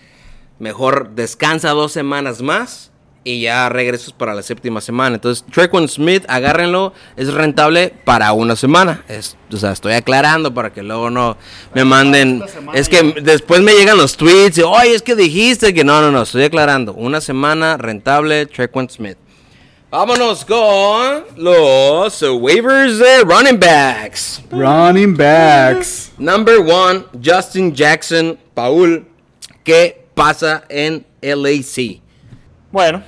mejor 0.58 1.10
descansa 1.14 1.70
dos 1.70 1.92
semanas 1.92 2.42
más 2.42 2.92
y 3.24 3.40
ya 3.40 3.68
regresas 3.70 4.12
para 4.12 4.34
la 4.34 4.42
séptima 4.42 4.80
semana. 4.80 5.16
Entonces, 5.16 5.44
Trequan 5.50 5.88
Smith, 5.88 6.24
agárrenlo, 6.28 6.92
es 7.16 7.32
rentable 7.32 7.92
para 8.04 8.32
una 8.32 8.54
semana. 8.54 9.02
Es, 9.08 9.36
o 9.50 9.56
sea, 9.56 9.72
estoy 9.72 9.94
aclarando 9.94 10.52
para 10.52 10.72
que 10.72 10.82
luego 10.82 11.10
no 11.10 11.36
me 11.74 11.84
manden. 11.84 12.42
Es 12.74 12.88
que 12.88 13.02
después 13.22 13.62
me 13.62 13.72
llegan 13.72 13.96
los 13.96 14.16
tweets, 14.16 14.58
y, 14.58 14.62
oye, 14.62 14.94
es 14.94 15.02
que 15.02 15.16
dijiste 15.16 15.72
que 15.72 15.84
no, 15.84 16.02
no, 16.02 16.12
no, 16.12 16.22
estoy 16.22 16.44
aclarando. 16.44 16.92
Una 16.92 17.20
semana 17.20 17.78
rentable, 17.78 18.46
Trequan 18.46 18.90
Smith. 18.90 19.16
Vámonos 19.96 20.44
con 20.44 21.24
los 21.36 22.20
waivers 22.20 22.98
de 22.98 23.22
running 23.22 23.60
backs. 23.60 24.42
Running 24.50 25.16
backs. 25.16 26.10
Number 26.18 26.58
one, 26.58 27.04
Justin 27.24 27.72
Jackson, 27.72 28.36
Paul. 28.54 29.06
¿Qué 29.62 30.04
pasa 30.12 30.64
en 30.68 31.06
LAC? 31.22 32.00
Bueno, 32.72 33.04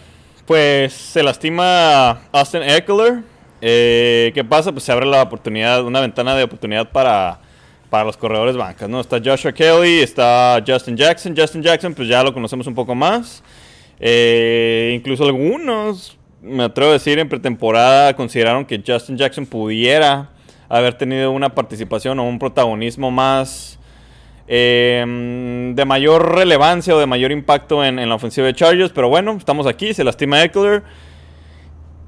pues 0.46 0.92
se 0.92 1.24
lastima 1.24 2.20
Austin 2.30 2.62
Eckler. 2.62 3.24
Eh, 3.60 4.30
¿Qué 4.32 4.44
pasa? 4.44 4.70
Pues 4.70 4.84
se 4.84 4.92
abre 4.92 5.06
la 5.06 5.22
oportunidad, 5.22 5.84
una 5.84 6.00
ventana 6.00 6.36
de 6.36 6.44
oportunidad 6.44 6.92
para, 6.92 7.40
para 7.90 8.04
los 8.04 8.16
corredores 8.16 8.56
bancas, 8.56 8.88
¿no? 8.88 9.00
Está 9.00 9.20
Joshua 9.20 9.50
Kelly, 9.50 10.02
está 10.02 10.62
Justin 10.64 10.96
Jackson. 10.96 11.34
Justin 11.36 11.64
Jackson, 11.64 11.94
pues 11.94 12.06
ya 12.06 12.22
lo 12.22 12.32
conocemos 12.32 12.64
un 12.68 12.76
poco 12.76 12.94
más. 12.94 13.42
Eh, 13.98 14.92
incluso 14.94 15.24
algunos, 15.24 16.16
me 16.46 16.64
atrevo 16.64 16.90
a 16.90 16.94
decir, 16.94 17.18
en 17.18 17.28
pretemporada 17.28 18.14
consideraron 18.14 18.64
que 18.64 18.82
Justin 18.84 19.16
Jackson 19.16 19.46
pudiera 19.46 20.30
haber 20.68 20.94
tenido 20.94 21.30
una 21.30 21.54
participación 21.54 22.18
o 22.18 22.24
un 22.24 22.38
protagonismo 22.38 23.10
más 23.10 23.78
eh, 24.48 25.72
de 25.74 25.84
mayor 25.84 26.34
relevancia 26.34 26.94
o 26.94 26.98
de 26.98 27.06
mayor 27.06 27.32
impacto 27.32 27.84
en, 27.84 27.96
la 28.08 28.14
ofensiva 28.14 28.46
de 28.46 28.54
Chargers. 28.54 28.92
Pero 28.92 29.08
bueno, 29.08 29.32
estamos 29.36 29.66
aquí, 29.66 29.94
se 29.94 30.04
lastima 30.04 30.42
Eckler. 30.42 30.82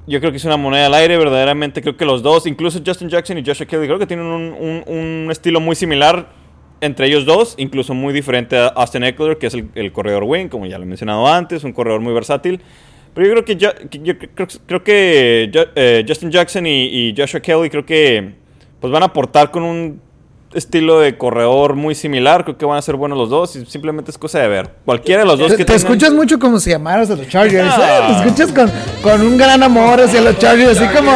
Yo 0.07 0.19
creo 0.19 0.31
que 0.31 0.37
es 0.37 0.45
una 0.45 0.57
moneda 0.57 0.87
al 0.87 0.93
aire, 0.95 1.17
verdaderamente. 1.17 1.81
Creo 1.81 1.95
que 1.95 2.05
los 2.05 2.23
dos, 2.23 2.47
incluso 2.47 2.79
Justin 2.83 3.09
Jackson 3.09 3.37
y 3.37 3.45
Joshua 3.45 3.67
Kelly, 3.67 3.85
creo 3.85 3.99
que 3.99 4.07
tienen 4.07 4.25
un 4.25 5.27
estilo 5.29 5.59
muy 5.59 5.75
similar 5.75 6.39
entre 6.81 7.07
ellos 7.07 7.25
dos, 7.25 7.55
incluso 7.57 7.93
muy 7.93 8.13
diferente 8.13 8.57
a 8.57 8.67
Austin 8.67 9.03
Eckler, 9.03 9.37
que 9.37 9.47
es 9.47 9.53
el, 9.53 9.69
el 9.75 9.91
corredor 9.91 10.23
wing, 10.23 10.47
como 10.47 10.65
ya 10.65 10.77
lo 10.77 10.85
he 10.85 10.87
mencionado 10.87 11.27
antes, 11.27 11.63
un 11.63 11.73
corredor 11.73 11.99
muy 11.99 12.13
versátil. 12.13 12.61
Pero 13.19 13.27
yo 13.35 13.43
creo 13.43 13.45
que, 13.45 13.55
yo, 13.57 14.17
creo, 14.33 14.47
creo 14.65 14.81
que 14.81 15.51
eh, 15.75 16.05
Justin 16.07 16.31
Jackson 16.31 16.65
y, 16.65 16.85
y 17.09 17.13
Joshua 17.17 17.41
Kelly 17.41 17.69
creo 17.69 17.85
que 17.85 18.31
pues 18.79 18.93
van 18.93 19.03
a 19.03 19.07
aportar 19.07 19.51
con 19.51 19.63
un 19.63 19.99
estilo 20.53 21.01
de 21.01 21.17
corredor 21.17 21.75
muy 21.75 21.95
similar. 21.95 22.45
Creo 22.45 22.57
que 22.57 22.65
van 22.65 22.77
a 22.77 22.81
ser 22.81 22.95
buenos 22.95 23.17
los 23.17 23.29
dos 23.29 23.57
y 23.57 23.65
simplemente 23.65 24.09
es 24.09 24.17
cosa 24.17 24.39
de 24.39 24.47
ver. 24.47 24.69
Cualquiera 24.85 25.23
de 25.23 25.27
los 25.27 25.37
dos 25.37 25.49
Te, 25.49 25.57
que 25.57 25.65
te 25.65 25.73
tengan- 25.73 25.77
escuchas 25.85 26.13
mucho 26.13 26.39
como 26.39 26.61
si 26.61 26.69
llamaras 26.69 27.11
a 27.11 27.17
los 27.17 27.27
Chargers. 27.27 27.67
¿eh? 27.67 27.77
Ah. 27.77 28.21
Te 28.23 28.29
escuchas 28.29 28.53
con, 28.53 28.71
con 29.01 29.21
un 29.21 29.37
gran 29.37 29.61
amor 29.63 29.99
hacia 29.99 30.21
los 30.21 30.39
Chargers, 30.39 30.79
así 30.79 30.95
como, 30.95 31.11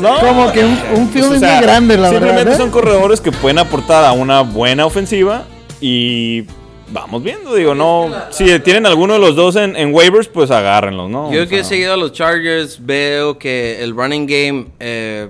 No, 0.00 0.18
como 0.18 0.50
que 0.50 0.64
un, 0.64 0.70
un 0.96 1.08
pues, 1.08 1.24
feeling 1.26 1.36
o 1.36 1.40
sea, 1.40 1.56
muy 1.56 1.62
grande, 1.66 1.98
la 1.98 2.08
simplemente 2.08 2.44
verdad. 2.44 2.54
¿eh? 2.54 2.56
son 2.56 2.70
corredores 2.70 3.20
que 3.20 3.32
pueden 3.32 3.58
aportar 3.58 4.02
a 4.06 4.12
una 4.12 4.40
buena 4.40 4.86
ofensiva 4.86 5.44
y 5.78 6.44
vamos 6.92 7.22
viendo, 7.22 7.54
digo, 7.54 7.74
no, 7.74 8.10
si 8.30 8.58
tienen 8.60 8.86
alguno 8.86 9.14
de 9.14 9.18
los 9.18 9.34
dos 9.34 9.56
en, 9.56 9.74
en 9.76 9.92
waivers, 9.94 10.28
pues 10.28 10.50
agárrenlos, 10.50 11.08
¿no? 11.10 11.32
Yo 11.32 11.44
O 11.44 11.46
que 11.48 11.60
he 11.60 11.64
seguido 11.64 11.94
a 11.94 11.96
los 11.96 12.12
Chargers 12.12 12.84
veo 12.84 13.38
que 13.38 13.82
el 13.82 13.94
running 13.96 14.26
game 14.26 14.66
eh, 14.80 15.28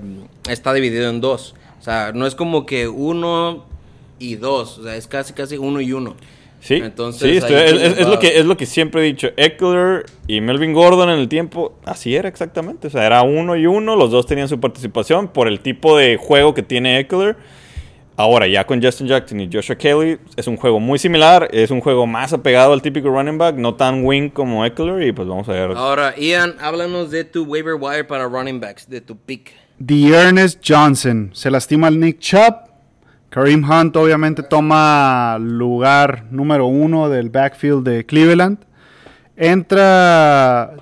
está 0.49 0.73
dividido 0.75 1.09
en 1.09 1.21
dos. 1.21 1.55
O 1.81 1.85
sea, 1.85 2.13
no 2.15 2.27
es 2.27 2.35
como 2.35 2.67
que 2.67 2.89
uno 2.89 3.65
y 4.19 4.37
dos. 4.37 4.79
O 4.79 4.83
sea, 4.85 4.97
es 4.97 5.07
casi 5.07 5.33
casi 5.33 5.57
uno 5.57 5.81
y 5.81 5.93
uno. 5.93 6.15
Sí, 6.61 6.75
Entonces, 6.75 7.29
sí, 7.29 7.37
estoy- 7.39 7.57
es, 7.57 7.73
es- 7.73 7.99
es 7.99 8.07
lo 8.07 8.21
que, 8.21 8.39
es 8.39 8.45
lo 8.47 8.57
que 8.57 8.67
siempre 8.67 9.01
he 9.01 9.05
dicho. 9.05 9.31
Eckler 9.37 10.07
y 10.29 10.41
Melvin 10.41 10.73
Gordon 10.73 11.11
en 11.11 11.19
el 11.19 11.29
tiempo, 11.29 11.75
así 11.85 12.15
era 12.15 12.29
exactamente. 12.29 12.87
O 12.87 12.91
sea, 12.91 13.05
era 13.05 13.23
uno 13.23 13.57
y 13.57 13.67
uno, 13.67 13.97
los 13.97 14.13
dos 14.13 14.27
tenían 14.27 14.49
su 14.49 14.61
participación 14.61 15.27
por 15.27 15.49
el 15.49 15.59
tipo 15.59 15.97
de 15.99 16.17
juego 16.19 16.55
que 16.55 16.63
tiene 16.63 17.01
Eckler. 17.01 17.37
Ahora, 18.17 18.47
ya 18.47 18.67
con 18.67 18.83
Justin 18.83 19.07
Jackson 19.07 19.41
y 19.41 19.49
Joshua 19.51 19.77
Kelly, 19.77 20.19
es 20.37 20.47
un 20.47 20.57
juego 20.57 20.79
muy 20.79 20.99
similar, 20.99 21.49
es 21.51 21.71
un 21.71 21.81
juego 21.81 22.07
más 22.07 22.33
apegado 22.33 22.75
al 22.75 22.83
típico 22.83 23.09
running 23.09 23.39
back, 23.39 23.57
no 23.57 23.75
tan 23.75 24.05
wing 24.05 24.29
como 24.29 24.67
Eckler, 24.67 25.03
y 25.03 25.13
pues 25.13 25.27
vamos 25.27 25.49
a 25.49 25.53
ver. 25.53 25.71
Ahora, 25.73 26.15
Ian, 26.19 26.57
háblanos 26.61 27.11
de 27.11 27.25
tu 27.25 27.45
waiver 27.45 27.75
wire 27.75 28.05
para 28.05 28.27
running 28.27 28.61
backs, 28.61 28.89
de 28.89 29.01
tu 29.01 29.17
pick. 29.17 29.53
The 29.85 30.09
Ernest 30.15 30.63
Johnson. 30.67 31.31
Se 31.33 31.51
lastima 31.51 31.89
el 31.89 31.99
Nick 31.99 32.19
Chubb. 32.19 32.71
Kareem 33.31 33.65
Hunt 33.65 33.97
obviamente 33.97 34.43
toma 34.43 35.39
lugar 35.41 36.25
número 36.31 36.67
uno 36.67 37.09
del 37.09 37.31
backfield 37.31 37.83
de 37.83 38.05
Cleveland. 38.05 38.59
Entra 39.37 40.75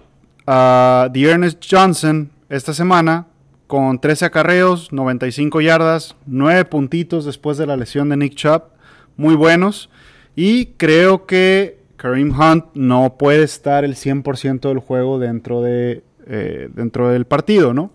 a 0.47 1.09
The 1.13 1.23
Ernest 1.23 1.65
Johnson 1.71 2.31
esta 2.49 2.75
semana 2.75 3.30
con 3.71 4.01
13 4.01 4.25
acarreos, 4.25 4.93
95 4.93 5.61
yardas, 5.61 6.17
9 6.27 6.65
puntitos 6.65 7.25
después 7.25 7.57
de 7.57 7.69
la 7.69 7.77
lesión 7.77 8.09
de 8.09 8.17
Nick 8.17 8.35
Chubb. 8.35 8.65
Muy 9.17 9.37
buenos. 9.37 9.91
Y 10.35 10.67
creo 10.77 11.25
que 11.25 11.79
Kareem 11.97 12.33
Hunt 12.37 12.65
no 12.75 13.15
puede 13.17 13.45
estar 13.45 13.85
el 13.85 13.95
100% 13.95 14.69
del 14.71 14.81
juego 14.81 15.21
dentro, 15.21 15.63
de, 15.63 16.03
eh, 16.27 16.69
dentro 16.75 17.11
del 17.11 17.27
partido, 17.27 17.73
¿no? 17.73 17.93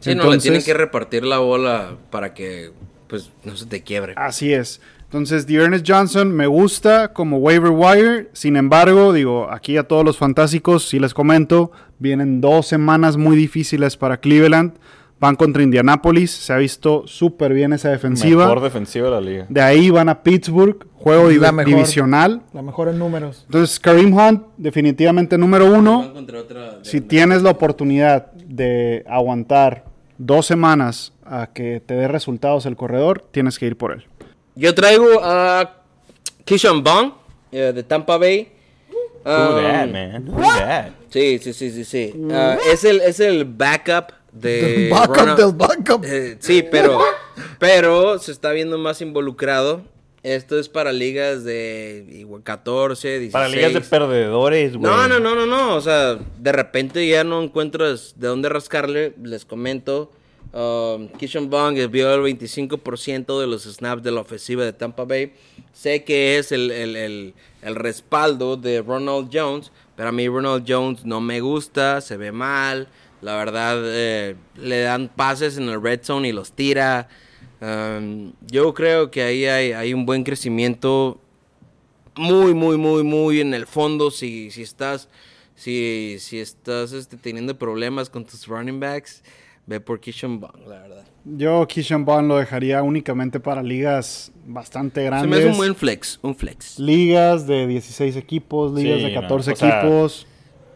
Sí, 0.00 0.14
no, 0.14 0.14
le 0.14 0.38
tienen 0.38 0.60
Entonces- 0.60 0.64
que 0.64 0.72
repartir 0.72 1.26
la 1.26 1.40
bola 1.40 1.96
para 2.10 2.32
que, 2.32 2.70
pues, 3.06 3.30
no 3.44 3.54
se 3.54 3.66
te 3.66 3.82
quiebre. 3.82 4.14
Así 4.16 4.54
es. 4.54 4.80
Entonces, 5.02 5.44
The 5.44 5.56
Ernest 5.56 5.84
Johnson 5.86 6.32
me 6.34 6.46
gusta 6.46 7.12
como 7.12 7.36
waiver 7.36 7.72
wire. 7.72 8.30
Sin 8.32 8.56
embargo, 8.56 9.12
digo, 9.12 9.50
aquí 9.50 9.76
a 9.76 9.82
todos 9.82 10.06
los 10.06 10.16
fantásticos, 10.16 10.88
si 10.88 10.98
les 10.98 11.12
comento, 11.12 11.70
vienen 11.98 12.40
dos 12.40 12.66
semanas 12.66 13.18
muy 13.18 13.36
difíciles 13.36 13.98
para 13.98 14.20
Cleveland. 14.20 14.72
Van 15.20 15.34
contra 15.36 15.62
Indianapolis. 15.62 16.30
Se 16.30 16.52
ha 16.52 16.56
visto 16.56 17.04
súper 17.06 17.52
bien 17.52 17.72
esa 17.72 17.90
defensiva. 17.90 18.44
Mejor 18.44 18.60
defensiva 18.62 19.06
de 19.06 19.10
la 19.12 19.20
liga. 19.20 19.46
De 19.48 19.60
ahí 19.60 19.90
van 19.90 20.08
a 20.08 20.22
Pittsburgh, 20.22 20.86
juego 20.94 21.24
La 21.24 21.30
div- 21.34 21.52
mejor. 21.52 21.74
divisional. 21.74 22.42
La 22.52 22.62
mejor 22.62 22.88
en 22.88 22.98
números. 22.98 23.42
Entonces, 23.46 23.80
Kareem 23.80 24.12
Hunt, 24.16 24.42
definitivamente 24.56 25.36
número 25.36 25.66
uno. 25.72 25.98
Van 26.00 26.12
contra 26.14 26.38
otra- 26.40 26.78
Si 26.82 27.00
tienes 27.00 27.42
la 27.42 27.50
oportunidad 27.50 28.30
de 28.32 29.04
aguantar 29.08 29.84
dos 30.18 30.46
semanas 30.46 31.12
a 31.24 31.48
que 31.52 31.80
te 31.84 31.94
dé 31.94 32.06
resultados 32.08 32.64
el 32.66 32.76
corredor, 32.76 33.24
tienes 33.32 33.58
que 33.58 33.66
ir 33.66 33.76
por 33.76 33.92
él. 33.92 34.06
Yo 34.54 34.74
traigo 34.74 35.06
a 35.22 35.82
Keyshawn 36.44 36.82
Bond 36.84 37.12
eh, 37.52 37.72
de 37.74 37.82
Tampa 37.82 38.16
Bay. 38.18 38.52
Who 39.24 39.30
Um, 39.30 39.62
that, 39.62 39.88
man? 39.90 40.28
Who 40.28 40.40
that? 40.40 40.86
Sí, 41.10 41.38
sí, 41.38 41.52
sí, 41.52 41.70
sí, 41.70 41.84
sí. 41.84 42.14
Ah, 42.32 42.56
es, 42.72 42.84
el, 42.84 43.00
es 43.00 43.20
el 43.20 43.44
backup 43.44 44.12
de... 44.40 44.88
backup 44.90 45.16
Ronald- 45.16 45.36
del 45.36 45.52
backup. 45.54 46.04
Eh, 46.04 46.36
sí, 46.40 46.62
pero, 46.70 47.00
pero 47.58 48.18
se 48.18 48.32
está 48.32 48.52
viendo 48.52 48.78
más 48.78 49.00
involucrado. 49.00 49.82
Esto 50.24 50.58
es 50.58 50.68
para 50.68 50.92
ligas 50.92 51.44
de 51.44 52.04
igual, 52.10 52.42
14, 52.42 53.20
16. 53.20 53.32
Para 53.32 53.48
ligas 53.48 53.72
de 53.72 53.80
perdedores, 53.80 54.76
güey. 54.76 54.82
No, 54.82 55.06
no, 55.08 55.20
no, 55.20 55.34
no, 55.36 55.46
no. 55.46 55.76
O 55.76 55.80
sea, 55.80 56.18
de 56.38 56.52
repente 56.52 57.06
ya 57.06 57.22
no 57.24 57.40
encuentras 57.42 58.14
de 58.16 58.26
dónde 58.28 58.48
rascarle. 58.48 59.14
Les 59.22 59.44
comento. 59.44 60.10
Um, 60.52 61.08
Keyshawn 61.08 61.50
Bong 61.50 61.76
vio 61.90 62.12
el 62.14 62.20
25% 62.36 63.38
de 63.40 63.46
los 63.46 63.62
snaps 63.64 64.02
de 64.02 64.10
la 64.10 64.20
ofensiva 64.22 64.64
de 64.64 64.72
Tampa 64.72 65.04
Bay. 65.04 65.32
Sé 65.72 66.02
que 66.04 66.38
es 66.38 66.52
el, 66.52 66.70
el- 66.70 66.96
el- 66.96 67.34
el 67.62 67.74
respaldo 67.76 68.56
de 68.56 68.82
Ronald 68.82 69.30
Jones. 69.32 69.70
Pero 69.96 70.08
a 70.08 70.12
mí 70.12 70.26
Ronald 70.28 70.64
Jones 70.66 71.04
no 71.04 71.20
me 71.20 71.40
gusta. 71.40 72.00
Se 72.00 72.16
ve 72.16 72.32
mal. 72.32 72.88
La 73.20 73.36
verdad, 73.36 73.76
eh, 73.84 74.36
le 74.56 74.80
dan 74.80 75.08
pases 75.14 75.58
en 75.58 75.68
el 75.68 75.82
red 75.82 76.00
zone 76.02 76.28
y 76.28 76.32
los 76.32 76.52
tira. 76.52 77.08
Um, 77.60 78.32
yo 78.46 78.72
creo 78.74 79.10
que 79.10 79.22
ahí 79.22 79.46
hay, 79.46 79.72
hay 79.72 79.92
un 79.92 80.06
buen 80.06 80.22
crecimiento 80.22 81.20
muy, 82.16 82.54
muy, 82.54 82.76
muy, 82.76 83.02
muy 83.02 83.40
en 83.40 83.54
el 83.54 83.66
fondo. 83.66 84.10
Si, 84.10 84.50
si 84.50 84.62
estás, 84.62 85.08
si, 85.56 86.16
si 86.20 86.38
estás 86.38 86.92
este, 86.92 87.16
teniendo 87.16 87.58
problemas 87.58 88.08
con 88.10 88.24
tus 88.24 88.46
running 88.46 88.78
backs, 88.78 89.22
ve 89.66 89.80
por 89.80 89.98
Kishon 90.00 90.38
Bond, 90.40 90.66
la 90.68 90.80
verdad. 90.80 91.04
Yo 91.24 91.66
Kishan 91.66 92.04
Bond 92.06 92.28
lo 92.28 92.38
dejaría 92.38 92.82
únicamente 92.82 93.38
para 93.38 93.62
ligas 93.62 94.32
bastante 94.46 95.00
Se 95.02 95.06
grandes. 95.06 95.30
me 95.30 95.36
hace 95.36 95.46
un 95.48 95.56
buen 95.58 95.74
flex, 95.74 96.18
un 96.22 96.34
flex. 96.34 96.78
Ligas 96.78 97.46
de 97.46 97.66
16 97.66 98.16
equipos, 98.16 98.72
ligas 98.72 98.98
Sí, 98.98 99.04
de 99.04 99.14
no, 99.14 99.20
14 99.20 99.52
o 99.52 99.56
sea, 99.56 99.80
equipos. 99.80 100.26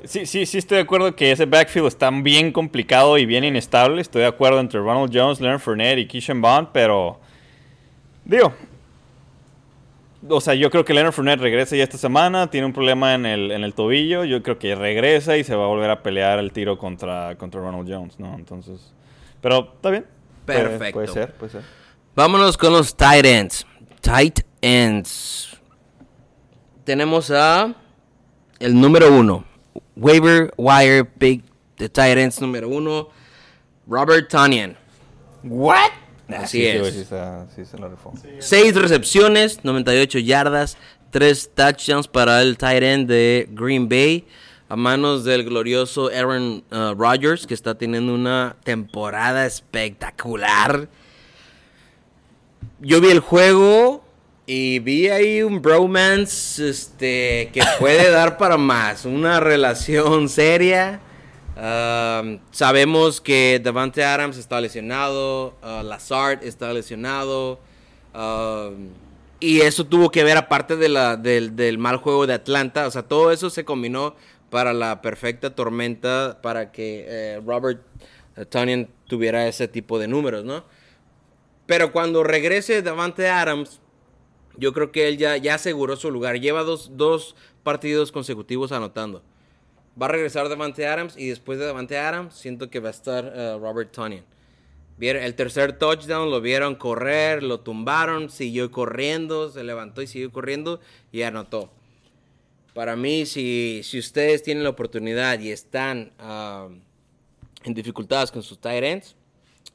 Sí, 0.05 0.27
sí, 0.27 0.47
sí 0.47 0.59
estoy 0.59 0.77
de 0.77 0.83
acuerdo 0.83 1.15
que 1.15 1.31
ese 1.33 1.47
backfield 1.47 1.87
está 1.87 2.11
bien 2.11 2.53
complicado 2.53 3.19
y 3.19 3.27
bien 3.27 3.45
inestable. 3.45 4.01
Estoy 4.01 4.23
de 4.23 4.29
acuerdo 4.29 4.61
entre 4.61 4.81
Ronald 4.81 5.11
Jones, 5.13 5.41
Leonard 5.41 5.61
Fournette 5.61 5.99
y 6.01 6.07
Keyshawn 6.07 6.41
Bond, 6.41 6.69
pero... 6.73 7.21
Digo... 8.25 8.53
O 10.29 10.41
sea, 10.41 10.55
yo 10.55 10.71
creo 10.71 10.85
que 10.85 10.95
Leonard 10.95 11.13
Fournette 11.13 11.41
regresa 11.41 11.75
ya 11.75 11.83
esta 11.83 11.99
semana, 11.99 12.49
tiene 12.49 12.65
un 12.67 12.73
problema 12.73 13.15
en 13.15 13.27
el, 13.27 13.51
en 13.51 13.65
el 13.65 13.75
tobillo, 13.75 14.23
yo 14.23 14.41
creo 14.45 14.57
que 14.57 14.77
regresa 14.77 15.37
y 15.37 15.43
se 15.43 15.57
va 15.57 15.65
a 15.65 15.67
volver 15.67 15.91
a 15.91 16.05
pelear 16.05 16.39
el 16.39 16.53
tiro 16.53 16.79
contra, 16.79 17.35
contra 17.37 17.61
Ronald 17.61 17.93
Jones, 17.93 18.21
¿no? 18.21 18.35
Entonces... 18.37 18.95
Pero 19.41 19.73
está 19.75 19.91
bien. 19.91 20.07
Puede- 20.47 20.61
Perfecto. 20.63 20.93
Puede, 20.93 21.09
ser, 21.09 21.33
puede 21.35 21.53
ser. 21.53 21.63
Vámonos 22.15 22.57
con 22.57 22.73
los 22.73 22.97
tight 22.97 23.25
ends. 23.25 23.67
Tight 24.01 24.41
ends. 24.61 25.61
Tenemos 26.85 27.33
a 27.33 27.75
el 28.61 28.81
número 28.81 29.13
uno. 29.13 29.45
Waiver 29.97 30.53
Wire 30.57 31.09
Big 31.19 31.43
de 31.79 31.89
tight 31.89 32.19
ends 32.19 32.41
número 32.41 32.69
uno. 32.69 33.09
Robert 33.87 34.29
Tanyan. 34.29 34.77
¿What? 35.43 35.91
Así 36.29 36.59
sí, 36.59 36.67
es. 36.67 36.95
Sí, 37.55 37.65
se 37.65 37.79
lo. 37.79 37.91
Seis 38.39 38.75
recepciones, 38.75 39.65
98 39.65 40.19
yardas, 40.21 40.77
tres 41.11 41.51
touchdowns 41.55 42.09
para 42.09 42.41
el 42.43 42.57
tight 42.57 42.83
end 42.83 43.09
de 43.09 43.49
Green 43.51 43.89
Bay 43.89 44.25
a 44.73 44.77
manos 44.77 45.25
del 45.25 45.45
glorioso 45.45 46.09
Aaron 46.09 46.65
uh, 46.71 46.95
Rodgers 46.95 47.47
que 47.47 47.53
está 47.53 47.75
teniendo 47.75 48.15
una 48.15 48.57
temporada 48.65 49.45
espectacular. 49.45 50.89
Yo 52.81 53.03
vi 53.03 53.11
el 53.11 53.21
juego 53.21 54.02
y 54.47 54.79
vi 54.81 55.09
ahí 55.09 55.43
un 55.43 55.63
bromance 55.63 56.69
este, 56.69 57.51
que 57.53 57.63
puede 57.79 58.11
dar 58.11 58.39
para 58.39 58.57
más, 58.57 59.05
una 59.05 59.41
relación 59.41 60.29
seria. 60.29 61.01
Sabemos 62.51 63.21
que 63.21 63.61
Davante 63.63 64.03
Adams 64.05 64.37
está 64.37 64.61
lesionado, 64.61 65.55
uh, 65.63 65.83
Lazard 65.85 66.43
está 66.43 66.73
lesionado. 66.73 67.61
y 69.39 69.61
eso 69.61 69.87
tuvo 69.87 70.11
que 70.11 70.25
ver 70.25 70.37
aparte 70.37 70.77
del, 70.77 71.55
del 71.57 71.79
mal 71.79 71.97
juego 71.99 72.27
de 72.27 72.35
Atlanta. 72.35 72.87
O 72.87 72.91
sea, 72.91 73.03
todo 73.03 73.31
eso 73.31 73.51
se 73.51 73.65
combinó 73.65 74.17
para 74.53 74.75
la 74.75 75.01
perfecta 75.01 75.55
tormenta 75.55 76.39
para 76.43 76.73
que 76.73 77.07
eh, 77.09 77.41
Robert 77.43 77.81
Tonyan 78.51 78.87
tuviera 79.07 79.49
ese 79.49 79.67
tipo 79.67 79.99
de 79.99 80.09
números, 80.09 80.45
¿no? 80.45 80.65
Pero 81.65 81.91
cuando 81.91 82.23
regrese 82.23 82.83
Davante 82.83 83.31
Adams, 83.31 83.81
yo 84.57 84.73
creo 84.73 84.93
que 84.93 85.09
él 85.09 85.19
ya, 85.19 85.37
ya 85.37 85.55
aseguró 85.55 85.97
su 85.97 86.11
lugar. 86.11 86.41
Lleva 86.41 86.63
dos, 86.63 86.91
dos 86.97 87.35
partidos 87.63 88.13
consecutivos 88.13 88.73
anotando. 88.73 89.23
Va 90.01 90.07
a 90.07 90.11
regresar 90.11 90.49
Davante 90.49 90.87
Adams 90.87 91.17
y 91.17 91.29
después 91.29 91.59
de 91.59 91.67
Davante 91.67 91.99
Adams 91.99 92.35
siento 92.35 92.71
que 92.71 92.81
va 92.81 92.89
a 92.89 92.93
estar 92.93 93.33
eh, 93.35 93.59
Robert 93.61 93.93
Tonyan. 93.93 94.25
El 95.01 95.35
tercer 95.35 95.79
touchdown, 95.79 96.31
lo 96.31 96.41
vieron 96.41 96.77
correr, 96.77 97.43
lo 97.43 97.61
tumbaron, 97.61 98.31
siguió 98.31 98.71
corriendo, 98.71 99.51
se 99.51 99.65
levantó 99.65 100.01
y 100.01 100.07
siguió 100.07 100.31
corriendo 100.31 100.81
y 101.11 101.23
anotó. 101.23 101.71
Para 102.73 102.95
mí, 102.95 103.27
si, 103.27 103.81
si 103.83 103.99
ustedes 103.99 104.43
tienen 104.45 104.63
la 104.63 104.71
oportunidad 104.71 105.41
y 105.41 105.51
están 105.51 106.13
ah, 106.21 106.69
en 107.65 107.75
dificultades 107.75 108.31
con 108.31 108.43
sus 108.43 108.61
tight 108.61 108.85
ends, 108.85 109.17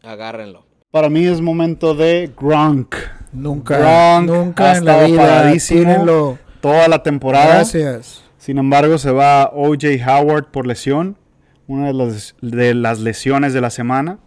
agárrenlo. 0.01 0.65
Para 0.97 1.09
mí 1.09 1.27
es 1.27 1.41
momento 1.41 1.93
de 1.93 2.33
Gronk. 2.35 2.95
Nunca, 3.31 3.77
Gronk 3.77 4.31
nunca 4.31 4.71
ha 4.71 4.77
en 4.77 4.85
la 4.85 5.05
estado 5.05 5.51
vida. 5.51 5.53
Tírenlo. 5.59 6.39
Toda 6.59 6.87
la 6.87 7.03
temporada. 7.03 7.57
Gracias. 7.57 8.23
Sin 8.39 8.57
embargo, 8.57 8.97
se 8.97 9.11
va 9.11 9.51
OJ 9.53 10.01
Howard 10.07 10.45
por 10.45 10.65
lesión, 10.65 11.15
una 11.67 11.85
de 11.85 11.93
las, 11.93 12.35
de 12.41 12.73
las 12.73 12.97
lesiones 12.97 13.53
de 13.53 13.61
la 13.61 13.69
semana. 13.69 14.17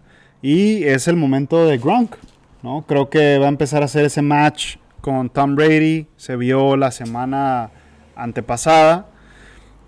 Y 0.42 0.84
es 0.84 1.08
el 1.08 1.16
momento 1.16 1.66
de 1.66 1.76
Gronk. 1.76 2.14
¿no? 2.62 2.84
Creo 2.86 3.10
que 3.10 3.38
va 3.38 3.46
a 3.46 3.48
empezar 3.48 3.82
a 3.82 3.86
hacer 3.86 4.04
ese 4.04 4.22
match 4.22 4.76
con 5.00 5.28
Tom 5.28 5.56
Brady. 5.56 6.06
Se 6.16 6.36
vio 6.36 6.76
la 6.76 6.92
semana 6.92 7.72
antepasada. 8.14 9.08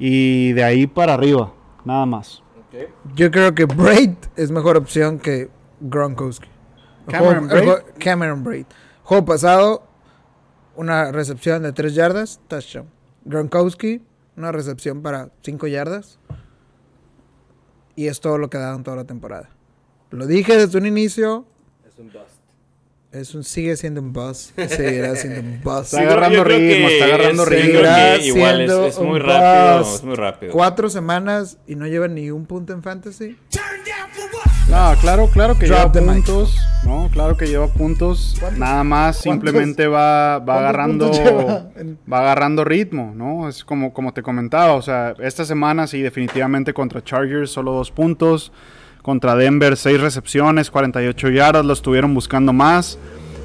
Y 0.01 0.51
de 0.55 0.65
ahí 0.65 0.89
para 0.89 1.15
arriba, 1.15 1.55
nada 1.85 2.07
más. 2.07 2.43
Yo 3.15 3.31
creo 3.31 3.55
que 3.55 3.67
Braid 3.67 4.15
es 4.35 4.51
mejor 4.51 4.77
opción 4.77 5.21
que 5.21 5.49
Gronkowski. 5.81 6.52
Cameron 7.07 7.49
juego- 7.49 7.49
Braid. 7.49 7.65
juego- 7.65 7.87
Cameron 7.99 8.45
Braid. 8.45 8.67
Juego 9.03 9.25
pasado, 9.25 9.87
una 10.77 11.13
recepción 11.13 11.63
de 11.63 11.73
3 11.73 11.95
yardas, 11.95 12.41
touchdown. 12.49 12.89
Gronkowski, 13.25 14.03
una 14.37 14.53
recepción 14.53 15.03
para 15.03 15.31
5 15.43 15.67
yardas. 15.67 16.19
Y 17.95 18.07
es 18.07 18.21
todo 18.21 18.39
lo 18.39 18.49
que 18.49 18.57
en 18.59 18.83
toda 18.83 18.97
la 18.97 19.05
temporada. 19.05 19.51
Lo 20.11 20.27
dije 20.27 20.57
desde 20.57 20.79
un 20.79 20.87
inicio, 20.87 21.47
Es 21.87 21.99
un 21.99 22.07
bust. 22.07 22.25
es 23.13 23.35
un, 23.35 23.45
sigue 23.45 23.77
siendo 23.77 24.01
un 24.01 24.13
buzz. 24.13 24.53
Seguirá 24.69 25.15
siendo 25.17 25.41
un 25.41 25.61
buzz. 25.65 25.93
Está 25.93 26.01
agarrando 26.01 26.43
ritmo, 26.45 26.89
está 26.89 27.05
agarrando 27.05 27.45
ritmo. 27.45 27.81
igual 27.81 28.61
es, 28.63 28.71
siendo 28.71 28.87
es 28.87 28.99
muy 28.99 29.21
un 29.21 29.27
rápido, 29.27 29.79
bust. 29.79 29.95
es 29.97 30.05
muy 30.05 30.15
rápido. 30.15 30.53
Cuatro 30.53 30.89
semanas 30.91 31.59
y 31.67 31.75
no 31.77 31.87
lleva 31.87 32.09
ni 32.09 32.31
un 32.31 32.47
punto 32.47 32.73
en 32.73 32.83
fantasy. 32.83 33.37
No, 34.73 34.95
claro, 35.03 35.29
claro 35.29 35.59
que 35.59 35.67
Drop 35.67 35.95
lleva 35.95 36.07
mic. 36.15 36.25
puntos. 36.25 36.57
No, 36.85 37.09
claro 37.13 37.37
que 37.37 37.47
lleva 37.47 37.67
puntos. 37.69 38.37
¿Cuántos- 38.41 38.59
Nada 38.59 38.83
más 38.83 39.17
simplemente 39.19 39.87
va, 39.87 40.39
va 40.39 40.59
agarrando 40.61 41.11
va 42.11 42.19
agarrando 42.21 42.65
ritmo, 42.65 43.13
¿no? 43.15 43.49
Es 43.49 43.65
como, 43.65 43.93
como 43.93 44.13
te 44.13 44.23
comentaba, 44.23 44.73
o 44.75 44.83
sea, 44.83 45.15
esta 45.21 45.45
semana 45.45 45.87
sí 45.87 46.01
definitivamente 46.01 46.73
contra 46.73 47.05
Chargers 47.05 47.51
solo 47.51 47.73
dos 47.73 47.91
puntos. 47.91 48.51
Contra 49.03 49.35
Denver 49.35 49.77
seis 49.77 50.01
recepciones, 50.01 50.71
48 50.71 51.29
yardas, 51.29 51.65
lo 51.67 51.73
estuvieron 51.73 52.15
buscando 52.15 52.53
más. 52.53 52.99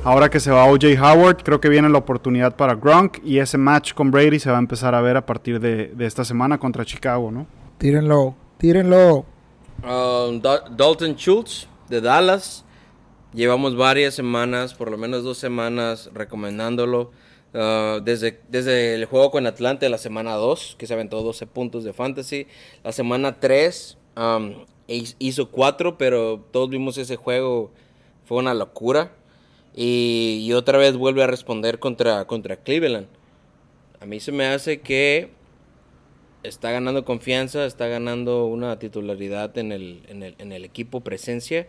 Ahora 0.05 0.29
que 0.29 0.39
se 0.39 0.51
va 0.51 0.63
OJ 0.65 0.85
Howard, 1.01 1.43
creo 1.43 1.59
que 1.59 1.67
viene 1.67 1.89
la 1.89 1.97
oportunidad 1.97 2.55
para 2.55 2.75
Gronk 2.75 3.17
y 3.25 3.39
ese 3.39 3.57
match 3.57 3.93
con 3.93 4.11
Brady 4.11 4.39
se 4.39 4.49
va 4.49 4.57
a 4.57 4.59
empezar 4.59 4.95
a 4.95 5.01
ver 5.01 5.17
a 5.17 5.25
partir 5.25 5.59
de, 5.59 5.91
de 5.93 6.05
esta 6.05 6.23
semana 6.23 6.57
contra 6.57 6.85
Chicago, 6.85 7.31
¿no? 7.31 7.47
Tírenlo, 7.79 8.35
tírenlo. 8.59 9.25
Um, 9.83 10.41
Dal- 10.41 10.75
Dalton 10.75 11.15
Schultz 11.15 11.67
de 11.89 12.01
Dallas. 12.01 12.63
Llevamos 13.33 13.75
varias 13.75 14.15
semanas, 14.15 14.73
por 14.73 14.89
lo 14.89 14.97
menos 14.97 15.23
dos 15.23 15.37
semanas, 15.37 16.09
recomendándolo. 16.13 17.11
Uh, 17.53 18.01
desde, 18.03 18.41
desde 18.49 18.95
el 18.95 19.05
juego 19.05 19.31
con 19.31 19.47
Atlanta, 19.47 19.87
la 19.89 19.97
semana 19.97 20.33
2, 20.33 20.75
que 20.77 20.85
se 20.85 20.93
aventó 20.93 21.21
12 21.23 21.47
puntos 21.47 21.83
de 21.83 21.93
fantasy. 21.93 22.47
La 22.83 22.91
semana 22.91 23.39
3 23.39 23.97
um, 24.17 24.65
hi- 24.87 25.15
hizo 25.19 25.49
4, 25.49 25.97
pero 25.97 26.43
todos 26.51 26.69
vimos 26.69 26.97
ese 26.97 27.15
juego, 27.15 27.71
fue 28.25 28.37
una 28.37 28.53
locura. 28.53 29.11
Y, 29.75 30.39
y 30.43 30.53
otra 30.53 30.77
vez 30.77 30.97
vuelve 30.97 31.23
a 31.23 31.27
responder 31.27 31.79
contra, 31.79 32.25
contra 32.25 32.57
Cleveland. 32.57 33.07
A 34.01 34.05
mí 34.05 34.19
se 34.19 34.31
me 34.31 34.45
hace 34.47 34.81
que 34.81 35.31
está 36.43 36.71
ganando 36.71 37.05
confianza, 37.05 37.65
está 37.65 37.87
ganando 37.87 38.45
una 38.45 38.79
titularidad 38.79 39.57
en 39.57 39.71
el, 39.71 40.01
en 40.07 40.23
el, 40.23 40.35
en 40.37 40.51
el 40.51 40.65
equipo 40.65 41.01
presencia. 41.01 41.67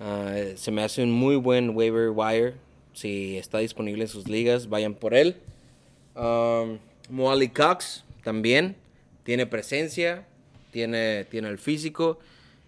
Ah, 0.00 0.34
se 0.56 0.70
me 0.70 0.82
hace 0.82 1.02
un 1.02 1.12
muy 1.12 1.36
buen 1.36 1.70
waiver 1.76 2.10
wire. 2.10 2.54
Si 2.92 3.36
está 3.36 3.58
disponible 3.58 4.02
en 4.02 4.08
sus 4.08 4.28
ligas, 4.28 4.68
vayan 4.68 4.94
por 4.94 5.14
él. 5.14 5.36
Um, 6.14 6.78
Moali 7.10 7.48
Cox 7.48 8.04
también 8.22 8.76
tiene 9.24 9.46
presencia, 9.46 10.26
tiene, 10.70 11.24
tiene 11.24 11.48
el 11.48 11.58
físico. 11.58 12.18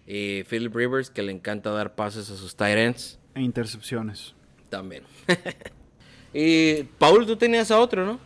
Y 0.05 0.43
Philip 0.43 0.73
Rivers, 0.73 1.09
que 1.09 1.21
le 1.21 1.31
encanta 1.31 1.69
dar 1.71 1.95
pases 1.95 2.29
a 2.29 2.37
sus 2.37 2.55
tight 2.55 2.77
ends, 2.77 3.19
E 3.35 3.41
intercepciones. 3.41 4.33
también. 4.69 5.03
y 6.33 6.83
Paul, 6.97 7.25
tú 7.25 7.35
tenías 7.35 7.71
a 7.71 7.79
otro, 7.79 8.05
¿no? 8.05 8.19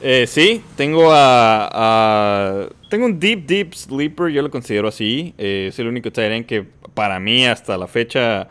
Eh, 0.00 0.26
sí, 0.28 0.62
tengo 0.76 1.08
a, 1.12 2.68
Tengo 2.88 3.06
un 3.06 3.18
deep, 3.18 3.46
deep 3.46 3.74
sleeper, 3.74 4.28
yo 4.28 4.42
lo 4.42 4.50
considero 4.50 4.88
así. 4.88 5.34
Eh, 5.38 5.66
es 5.68 5.78
el 5.78 5.88
único 5.88 6.08
end 6.20 6.46
que 6.46 6.64
para 6.94 7.18
mí 7.18 7.46
hasta 7.46 7.76
la 7.76 7.86
fecha, 7.88 8.48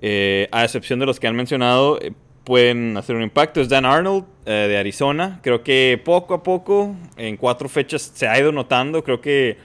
eh, 0.00 0.48
a 0.50 0.64
excepción 0.64 0.98
de 0.98 1.06
los 1.06 1.20
que 1.20 1.26
han 1.26 1.36
mencionado, 1.36 2.00
eh, 2.00 2.12
pueden 2.44 2.96
hacer 2.96 3.16
un 3.16 3.22
impacto. 3.22 3.60
Es 3.60 3.68
Dan 3.68 3.84
Arnold 3.84 4.24
de 4.44 4.78
Arizona. 4.78 5.40
Creo 5.42 5.62
que 5.62 6.00
poco 6.04 6.34
a 6.34 6.42
poco, 6.42 6.94
en 7.16 7.36
cuatro 7.36 7.68
fechas, 7.68 8.12
se 8.14 8.26
ha 8.28 8.38
ido 8.38 8.52
notando. 8.52 9.02
Creo 9.02 9.20
que 9.20 9.58